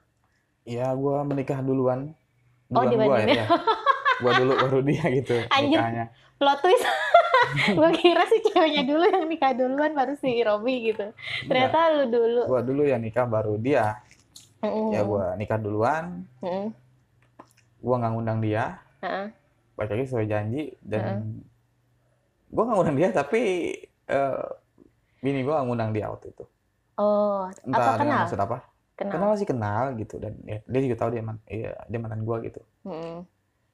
Ya 0.62 0.94
gue 0.94 1.16
menikah 1.26 1.58
duluan. 1.60 2.14
Oh, 2.72 2.86
duluan 2.86 2.88
gue 2.88 2.92
dibanding 2.96 3.36
ya, 3.36 3.46
gue 4.22 4.32
dulu 4.32 4.52
baru 4.56 4.78
dia 4.80 5.04
gitu 5.12 5.34
Anjir. 5.56 5.76
nikahnya. 5.76 6.04
plot 6.40 6.58
twist. 6.64 6.86
Gue 7.76 7.90
kira 8.00 8.24
si 8.32 8.40
ceweknya 8.48 8.86
dulu 8.88 9.04
yang 9.04 9.28
nikah 9.28 9.52
duluan 9.52 9.92
baru 9.92 10.16
si 10.16 10.40
Robby 10.40 10.88
gitu. 10.88 11.12
Ternyata 11.44 11.92
lu 11.92 12.04
dulu. 12.08 12.48
Gue 12.48 12.62
dulu 12.64 12.82
ya 12.88 12.96
nikah 12.96 13.28
baru 13.28 13.60
dia. 13.60 14.00
Mm-mm. 14.64 14.94
ya 14.94 15.04
gue 15.04 15.24
nikah 15.36 15.58
duluan. 15.60 16.24
Mm-mm. 16.40 16.72
gue 17.82 17.94
nggak 17.98 18.12
ngundang 18.14 18.38
dia. 18.40 18.78
Heeh. 19.04 19.26
balik 19.76 19.90
lagi 19.98 20.04
sesuai 20.08 20.26
janji 20.30 20.62
dan 20.80 21.42
gue 22.52 22.62
nggak 22.62 22.76
ngundang 22.76 22.98
dia 23.00 23.08
tapi 23.10 23.40
eh 24.12 24.44
bini 25.24 25.40
gue 25.40 25.54
ngundang 25.54 25.90
dia 25.96 26.12
waktu 26.12 26.36
itu. 26.36 26.44
Oh 27.00 27.48
entah 27.64 27.96
apa 27.96 28.02
kenal? 28.04 28.20
maksud 28.28 28.40
apa. 28.40 28.56
Kenal, 28.92 29.12
kenal 29.16 29.30
sih 29.40 29.48
kenal 29.48 29.84
gitu. 29.96 30.20
Dan 30.20 30.36
ya, 30.44 30.60
dia 30.68 30.80
juga 30.84 30.96
tahu 31.00 31.16
dia 31.16 31.24
man, 31.24 31.40
iya, 31.48 31.72
dia 31.88 31.98
mantan 31.98 32.22
gue 32.28 32.36
gitu. 32.52 32.60
Mm-mm. 32.84 33.24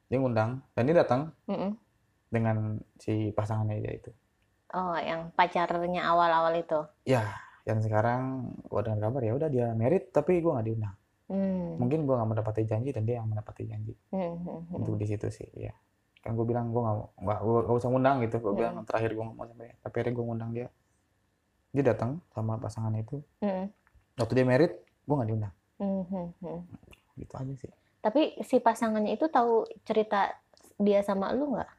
dia 0.09 0.17
ngundang 0.17 0.65
dan 0.73 0.83
dia 0.89 0.97
datang 1.05 1.21
Mm-mm. 1.45 1.77
dengan 2.33 2.81
si 2.97 3.35
pasangannya 3.35 3.83
dia 3.83 3.93
itu. 3.99 4.11
Oh 4.73 4.97
yang 4.97 5.35
pacarnya 5.35 6.07
awal-awal 6.07 6.55
itu? 6.55 6.81
Ya 7.05 7.25
dan 7.67 7.85
sekarang 7.85 8.55
gue 8.65 8.81
dengar 8.81 9.11
kabar 9.11 9.21
ya 9.21 9.33
udah 9.37 9.49
dia 9.53 9.67
merit 9.77 10.15
tapi 10.15 10.39
gue 10.41 10.53
nggak 10.55 10.69
diundang. 10.71 10.97
Hmm. 11.29 11.77
mungkin 11.77 12.09
gue 12.09 12.15
nggak 12.17 12.25
mendapati 12.25 12.65
janji 12.65 12.89
dan 12.89 13.05
dia 13.05 13.21
yang 13.21 13.29
mendapati 13.29 13.69
janji. 13.69 13.93
Hmm, 14.09 14.33
hmm, 14.41 14.73
hmm. 14.73 14.77
untuk 14.81 14.97
di 14.97 15.05
situ 15.05 15.29
sih 15.29 15.45
ya 15.61 15.77
kan 16.29 16.35
gue 16.35 16.47
bilang 16.47 16.67
gue 16.69 16.77
nggak 16.79 16.95
mau 16.95 17.09
nggak 17.19 17.39
gue 17.39 17.59
nggak 17.65 17.79
usah 17.79 17.89
ngundang 17.89 18.17
gitu 18.21 18.37
gue 18.37 18.47
Hmm. 18.47 18.59
bilang 18.59 18.75
terakhir 18.85 19.11
gue 19.11 19.25
ngomong 19.25 19.47
sampai 19.49 19.69
tapi 19.79 19.95
akhirnya 19.95 20.13
gue 20.13 20.25
ngundang 20.25 20.51
dia 20.53 20.67
dia 21.69 21.85
datang 21.87 22.11
sama 22.29 22.53
pasangan 22.57 22.93
itu 22.95 23.17
Hmm, 23.39 23.67
waktu 24.15 24.33
dia 24.35 24.45
merit 24.45 24.73
gue 25.03 25.15
nggak 25.15 25.29
diundang 25.29 25.55
hmm, 25.77 26.03
hmm, 26.05 26.29
hmm. 26.39 26.61
gitu 27.17 27.35
aja 27.35 27.55
sih 27.57 27.73
Tapi 27.99 28.21
si 28.41 28.57
pasangannya 28.59 29.11
itu 29.11 29.27
tahu 29.27 29.53
cerita 29.83 30.31
dia 30.77 31.01
sama 31.01 31.33
lu 31.33 31.51
nggak? 31.51 31.71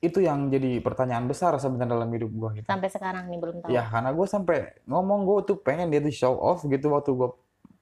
itu 0.00 0.20
yang 0.20 0.46
jadi 0.46 0.78
pertanyaan 0.78 1.24
besar 1.24 1.56
sebenarnya 1.56 1.90
dalam 1.90 2.08
hidup 2.08 2.28
gue 2.30 2.50
gitu 2.54 2.66
Sampai 2.66 2.86
sekarang 2.86 3.24
nih 3.26 3.38
belum 3.38 3.56
tahu. 3.58 3.68
ya 3.70 3.82
karena 3.82 4.10
gue 4.10 4.26
sampai 4.26 4.56
ngomong 4.84 5.24
gue 5.24 5.38
tuh 5.44 5.56
pengen 5.58 5.88
dia 5.88 5.98
tuh 5.98 6.12
show 6.12 6.34
off 6.34 6.60
gitu 6.62 6.88
waktu 6.88 7.10
gue 7.10 7.30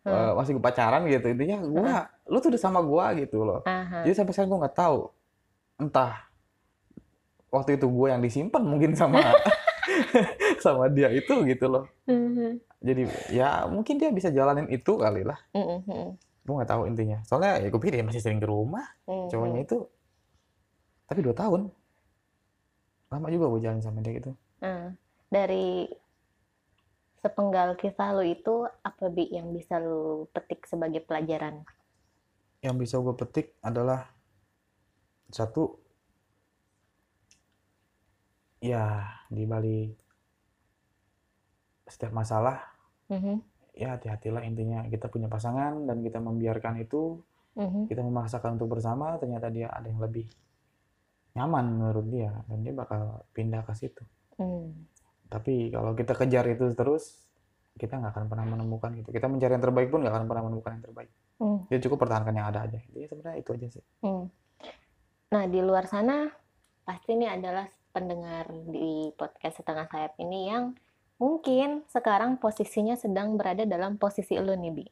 Hmm. 0.03 0.35
masih 0.35 0.55
gue 0.55 0.65
pacaran 0.65 1.07
gitu 1.07 1.27
intinya 1.29 1.63
gue 1.63 1.91
lu 2.27 2.39
tuh 2.39 2.51
udah 2.51 2.59
sama 2.61 2.83
gue 2.83 3.23
gitu 3.23 3.39
loh 3.41 3.63
Aha. 3.63 4.03
jadi 4.03 4.15
sampai 4.17 4.33
sekarang 4.33 4.51
gue 4.51 4.61
nggak 4.61 4.75
tahu 4.77 4.99
entah 5.77 6.29
waktu 7.49 7.77
itu 7.77 7.87
gue 7.87 8.09
yang 8.09 8.21
disimpan 8.21 8.63
mungkin 8.65 8.93
sama 8.93 9.21
sama 10.65 10.89
dia 10.89 11.13
itu 11.13 11.33
gitu 11.45 11.67
loh 11.69 11.85
Mhm. 12.09 12.59
jadi 12.83 13.03
ya 13.31 13.49
mungkin 13.67 13.95
dia 13.97 14.11
bisa 14.11 14.29
jalanin 14.29 14.67
itu 14.69 14.93
kali 14.97 15.23
lah 15.23 15.39
Mhm, 15.55 15.79
mhm. 15.87 16.09
gue 16.43 16.55
nggak 16.59 16.71
tahu 16.71 16.83
intinya 16.87 17.19
soalnya 17.23 17.63
ya 17.63 17.69
gue 17.69 17.81
pikir 17.81 17.95
dia 17.99 18.07
masih 18.07 18.23
sering 18.23 18.41
ke 18.41 18.47
rumah 18.47 18.85
Mhm. 19.07 19.29
cowoknya 19.31 19.61
itu 19.63 19.79
tapi 21.07 21.21
dua 21.21 21.35
tahun 21.35 21.69
lama 23.09 23.29
juga 23.29 23.47
gue 23.53 23.61
jalan 23.61 23.81
sama 23.81 24.01
dia 24.01 24.17
gitu 24.17 24.33
Nah, 24.63 24.95
dari 25.27 25.91
sepenggal 27.19 27.75
kisah 27.77 28.15
lu 28.15 28.25
itu 28.25 28.55
apa 28.81 29.07
bi 29.07 29.27
yang 29.29 29.51
bisa 29.51 29.79
lu 29.79 30.27
petik 30.31 30.67
sebagai 30.67 31.03
pelajaran? 31.03 31.63
yang 32.59 32.79
bisa 32.79 32.95
gue 32.97 33.11
petik 33.13 33.59
adalah 33.59 34.07
satu 35.33 35.81
ya 38.63 39.03
di 39.27 39.43
balik 39.49 39.97
setiap 41.89 42.13
masalah 42.15 42.73
Mhm, 43.13 43.45
ya 43.77 43.93
hati-hatilah 44.01 44.41
intinya. 44.49 44.81
Kita 44.89 45.13
punya 45.13 45.29
pasangan 45.29 45.85
dan 45.85 46.01
kita 46.01 46.17
membiarkan 46.17 46.81
itu. 46.81 47.21
Mhm, 47.61 47.85
kita 47.93 48.01
memaksakan 48.01 48.57
untuk 48.57 48.73
bersama 48.73 49.21
ternyata 49.21 49.53
dia 49.53 49.69
ada 49.69 49.85
yang 49.85 50.01
lebih 50.01 50.25
nyaman 51.37 51.65
menurut 51.77 52.07
dia 52.09 52.33
dan 52.49 52.65
dia 52.65 52.73
bakal 52.73 53.25
pindah 53.37 53.61
ke 53.65 53.73
situ. 53.77 54.05
Mhm. 54.41 54.89
tapi 55.33 55.73
kalau 55.73 55.97
kita 55.97 56.13
kejar 56.13 56.45
itu 56.45 56.77
terus 56.77 57.25
kita 57.81 57.97
nggak 57.97 58.13
akan 58.13 58.25
pernah 58.29 58.45
menemukan 58.53 58.93
gitu 59.01 59.09
kita 59.17 59.33
mencari 59.33 59.57
yang 59.57 59.65
terbaik 59.65 59.89
pun 59.89 60.05
nggak 60.05 60.13
akan 60.13 60.25
pernah 60.29 60.45
menemukan 60.45 60.71
yang 60.77 60.85
terbaik. 60.85 61.11
Hmm. 61.41 61.59
jadi 61.73 61.81
cukup 61.89 61.99
pertahankan 62.05 62.35
yang 62.37 62.49
ada 62.53 62.61
aja. 62.69 62.79
Jadi 62.81 63.09
sebenarnya 63.09 63.39
itu 63.41 63.51
aja 63.57 63.69
sih. 63.73 63.85
Hmm. 64.05 64.29
Nah, 65.33 65.49
di 65.49 65.65
luar 65.65 65.89
sana 65.89 66.29
pasti 66.85 67.17
ini 67.17 67.25
adalah 67.25 67.65
pendengar 67.91 68.53
di 68.69 69.09
podcast 69.17 69.65
Setengah 69.65 69.89
Sayap 69.89 70.21
ini 70.21 70.53
yang 70.53 70.77
mungkin 71.17 71.89
sekarang 71.89 72.37
posisinya 72.37 73.01
sedang 73.01 73.41
berada 73.41 73.65
dalam 73.65 73.97
posisi 73.97 74.37
lu 74.37 74.53
nih, 74.53 74.73
Bi. 74.77 74.87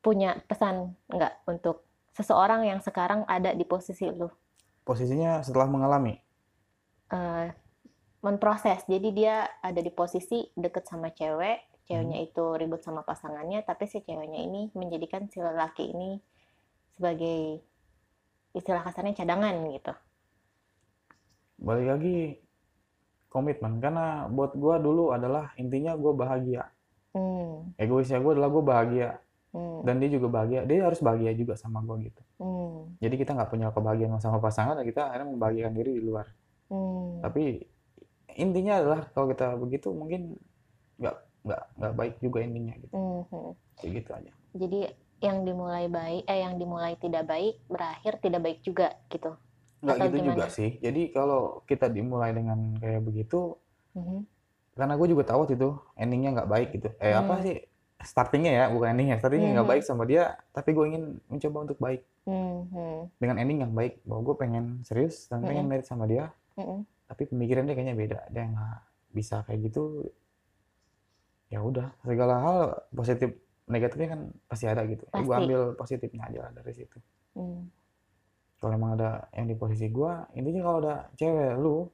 Punya 0.00 0.40
pesan 0.48 0.96
nggak 1.12 1.44
untuk 1.48 1.84
seseorang 2.16 2.64
yang 2.64 2.80
sekarang 2.80 3.28
ada 3.28 3.52
di 3.52 3.68
posisi 3.68 4.08
lu? 4.08 4.32
posisinya 4.84 5.40
setelah 5.40 5.66
mengalami 5.66 6.20
Eh, 7.12 7.48
memproses. 8.24 8.80
Jadi 8.88 9.12
dia 9.12 9.44
ada 9.60 9.78
di 9.78 9.92
posisi 9.92 10.40
deket 10.56 10.88
sama 10.88 11.12
cewek, 11.12 11.84
ceweknya 11.84 12.24
itu 12.24 12.56
ribut 12.56 12.80
sama 12.80 13.04
pasangannya, 13.04 13.60
tapi 13.62 13.84
si 13.86 14.00
ceweknya 14.00 14.40
ini 14.40 14.72
menjadikan 14.72 15.28
si 15.28 15.38
lelaki 15.38 15.92
ini 15.92 16.18
sebagai 16.96 17.60
istilah 18.54 18.82
kasarnya 18.86 19.18
cadangan 19.18 19.54
gitu. 19.74 19.92
balik 21.64 21.86
lagi 21.96 22.18
komitmen. 23.30 23.78
Karena 23.78 24.26
buat 24.30 24.54
gua 24.54 24.78
dulu 24.78 25.10
adalah 25.14 25.54
intinya 25.58 25.94
gua 25.96 26.12
bahagia. 26.14 26.70
Hmm, 27.14 27.74
egoisnya 27.78 28.18
gua 28.18 28.36
adalah 28.36 28.50
gua 28.50 28.64
bahagia. 28.64 29.10
Hmm, 29.54 29.86
dan 29.86 30.02
dia 30.02 30.10
juga 30.10 30.26
bahagia. 30.30 30.66
Dia 30.66 30.86
harus 30.86 31.00
bahagia 31.00 31.32
juga 31.34 31.54
sama 31.54 31.80
gua 31.82 31.98
gitu. 32.02 32.22
Hmm, 32.38 32.94
jadi 32.98 33.14
kita 33.14 33.30
nggak 33.34 33.50
punya 33.50 33.66
kebahagiaan 33.70 34.18
sama 34.18 34.38
pasangan 34.42 34.78
kita 34.82 35.10
akhirnya 35.10 35.28
membahagiakan 35.30 35.74
diri 35.74 35.90
di 35.98 36.02
luar. 36.02 36.26
Hmm, 36.70 37.22
tapi 37.22 37.64
intinya 38.34 38.82
adalah 38.82 39.00
kalau 39.14 39.30
kita 39.30 39.54
begitu 39.54 39.88
mungkin 39.94 40.34
nggak 40.98 41.16
nggak 41.44 41.62
nggak 41.78 41.92
baik 41.94 42.14
juga 42.18 42.38
intinya 42.42 42.74
gitu. 42.78 42.94
Hmm, 42.94 43.54
kayak 43.78 43.90
gitu 44.02 44.10
aja. 44.14 44.32
Jadi 44.54 44.80
yang 45.22 45.44
dimulai 45.46 45.86
baik, 45.88 46.22
eh 46.28 46.40
yang 46.44 46.54
dimulai 46.60 46.94
tidak 47.00 47.24
baik 47.28 47.54
berakhir 47.70 48.12
tidak 48.24 48.40
baik 48.46 48.58
juga 48.62 48.88
gitu. 49.12 49.30
nggak 49.84 49.96
Atau 50.00 50.06
gitu 50.08 50.16
juga 50.32 50.44
gimana? 50.44 50.56
sih 50.56 50.70
jadi 50.84 51.02
kalau 51.16 51.40
kita 51.68 51.86
dimulai 51.92 52.30
dengan 52.32 52.58
kayak 52.80 53.02
begitu 53.04 53.54
Mhm, 53.94 54.26
karena 54.74 54.94
gue 54.98 55.08
juga 55.14 55.22
tahu 55.30 55.38
waktu 55.46 55.54
itu 55.54 55.70
endingnya 55.94 56.30
nggak 56.40 56.50
baik 56.50 56.68
gitu 56.74 56.88
eh 56.98 57.14
apa 57.14 57.32
Hmm. 57.38 57.44
sih 57.46 57.56
startingnya 58.02 58.52
ya 58.58 58.64
bukan 58.74 58.88
endingnya 58.96 59.16
startingnya 59.22 59.50
nggak 59.54 59.66
Mhm. 59.66 59.72
baik 59.76 59.84
sama 59.86 60.02
dia 60.10 60.24
tapi 60.50 60.70
gue 60.74 60.84
ingin 60.90 61.04
mencoba 61.30 61.58
untuk 61.70 61.78
baik 61.78 62.00
hmm, 62.26 62.56
hmm, 62.74 63.00
dengan 63.22 63.36
ending 63.38 63.58
yang 63.64 63.72
baik 63.72 64.02
bahwa 64.02 64.20
gue 64.26 64.36
pengen 64.42 64.64
serius 64.82 65.30
dan 65.30 65.46
pengen 65.46 65.64
Mhm. 65.66 65.70
merit 65.70 65.86
sama 65.86 66.04
dia 66.10 66.32
hmm, 66.58 66.80
tapi 67.06 67.22
pemikiran 67.30 67.64
dia 67.68 67.74
kayaknya 67.78 67.96
beda 67.96 68.18
dia 68.34 68.44
nggak 68.50 68.76
bisa 69.14 69.36
kayak 69.46 69.60
gitu 69.70 70.10
ya 71.52 71.60
udah 71.62 71.92
segala 72.02 72.34
hal 72.42 72.58
positif 72.90 73.30
negatifnya 73.64 74.08
kan 74.12 74.20
pasti 74.44 74.64
ada 74.68 74.84
gitu 74.84 75.04
gue 75.08 75.24
Pasti. 75.24 75.40
ambil 75.44 75.60
positifnya 75.76 76.22
aja 76.28 76.38
lah 76.48 76.52
dari 76.52 76.72
situ 76.76 76.98
hmm. 77.36 77.62
kalau 78.60 78.72
emang 78.76 78.96
ada 79.00 79.28
yang 79.32 79.46
di 79.48 79.56
posisi 79.56 79.88
gue 79.88 80.12
intinya 80.36 80.62
kalau 80.64 80.78
ada 80.84 80.94
cewek 81.16 81.52
lu 81.56 81.88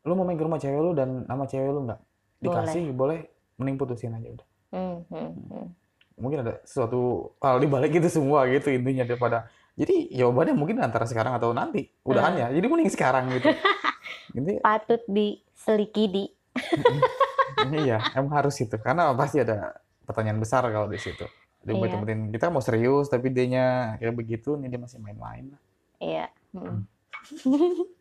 lu 0.00 0.12
mau 0.16 0.24
main 0.24 0.40
ke 0.40 0.44
rumah 0.44 0.56
cewek 0.56 0.80
lu 0.80 0.92
dan 0.96 1.28
nama 1.28 1.44
cewek 1.44 1.70
lu 1.70 1.80
nggak 1.84 2.00
dikasih 2.40 2.88
boleh 2.96 3.20
mending 3.60 3.76
putusin 3.76 4.16
aja 4.16 4.28
udah 4.32 4.48
Hmm, 4.70 5.02
hmm, 5.10 5.30
hmm. 5.50 5.66
mungkin 6.14 6.46
ada 6.46 6.62
sesuatu 6.62 7.34
hal 7.42 7.58
di 7.58 7.66
balik 7.66 7.90
itu 7.90 8.06
semua 8.06 8.46
gitu 8.46 8.70
intinya 8.70 9.02
daripada 9.02 9.50
jadi 9.74 10.14
jawabannya 10.14 10.54
mungkin 10.54 10.78
antara 10.78 11.10
sekarang 11.10 11.34
atau 11.34 11.50
nanti 11.50 11.90
udahannya 12.06 12.54
jadi 12.54 12.66
mending 12.70 12.86
sekarang 12.94 13.34
gitu 13.34 13.50
ini 14.38 14.62
Patut 14.62 15.02
diselikidi. 15.10 16.30
iya 17.82 17.98
emang 18.14 18.30
harus 18.46 18.62
itu 18.62 18.78
karena 18.78 19.10
pasti 19.18 19.42
ada 19.42 19.74
pertanyaan 20.10 20.36
besar 20.36 20.66
kalau 20.66 20.86
di 20.86 20.98
situ 20.98 21.22
dia 21.60 21.72
Iya. 21.72 21.92
temenin 21.92 22.32
kita 22.32 22.48
mau 22.48 22.58
serius 22.58 23.06
tapi 23.06 23.30
dianya 23.30 23.94
kayak 23.96 24.16
begitu 24.16 24.56
nih 24.56 24.68
dia 24.68 24.80
masih 24.80 24.98
main-main 24.98 25.54
lah 25.54 25.60
Iya. 25.96 26.26
hmm. 26.50 26.80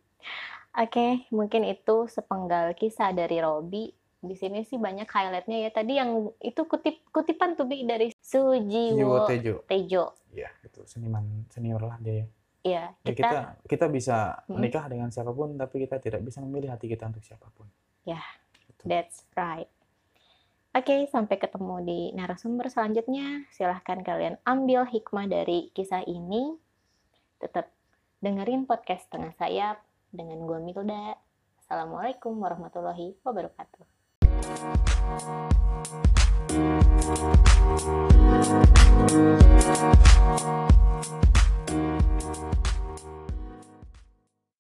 Oke, 0.79 1.25
mungkin 1.29 1.65
itu 1.65 2.07
sepenggal 2.07 2.71
kisah 2.71 3.11
dari 3.11 3.41
Robi. 3.41 3.89
Di 4.19 4.35
sini 4.35 4.63
sih 4.63 4.77
banyak 4.77 5.07
highlightnya 5.07 5.67
ya. 5.67 5.69
Tadi 5.73 5.93
yang 5.95 6.29
itu 6.37 6.61
kutip 6.63 7.03
kutipan 7.09 7.55
tuh 7.55 7.65
Bi 7.65 7.83
dari 7.83 8.11
Jiwo 8.13 8.53
Sujiwo 8.53 9.17
Tejo 9.25 9.55
Tejo. 9.65 10.05
ya 10.29 10.45
itu 10.61 10.85
seniman 10.85 11.25
senior 11.49 11.81
lah 11.81 11.97
dia 11.97 12.13
ya 12.13 12.27
Iya, 12.59 12.83
Ya, 13.01 13.11
kita, 13.11 13.17
kita 13.17 13.39
kita 13.65 13.85
bisa 13.89 14.17
Hmm. 14.45 14.61
menikah 14.61 14.85
dengan 14.85 15.09
siapa 15.09 15.33
pun 15.33 15.57
tapi 15.57 15.83
kita 15.83 15.97
tidak 15.97 16.21
bisa 16.21 16.37
memilih 16.39 16.69
hati 16.69 16.85
kita 16.85 17.09
untuk 17.09 17.25
siapa 17.25 17.49
pun 17.49 17.65
that's 18.85 19.25
right. 19.33 19.65
Oke, 20.79 21.11
sampai 21.11 21.35
ketemu 21.35 21.75
di 21.83 21.99
narasumber 22.15 22.71
selanjutnya. 22.71 23.43
Silahkan 23.51 23.99
kalian 23.99 24.39
ambil 24.47 24.87
hikmah 24.87 25.27
dari 25.27 25.75
kisah 25.75 26.07
ini. 26.07 26.55
Tetap 27.35 27.67
dengerin 28.23 28.63
podcast 28.63 29.03
Tengah 29.11 29.35
Sayap 29.35 29.83
dengan 30.15 30.39
gue 30.47 30.55
Milda. 30.63 31.19
Assalamualaikum 31.59 32.31
warahmatullahi 32.39 33.19
wabarakatuh. 33.27 33.83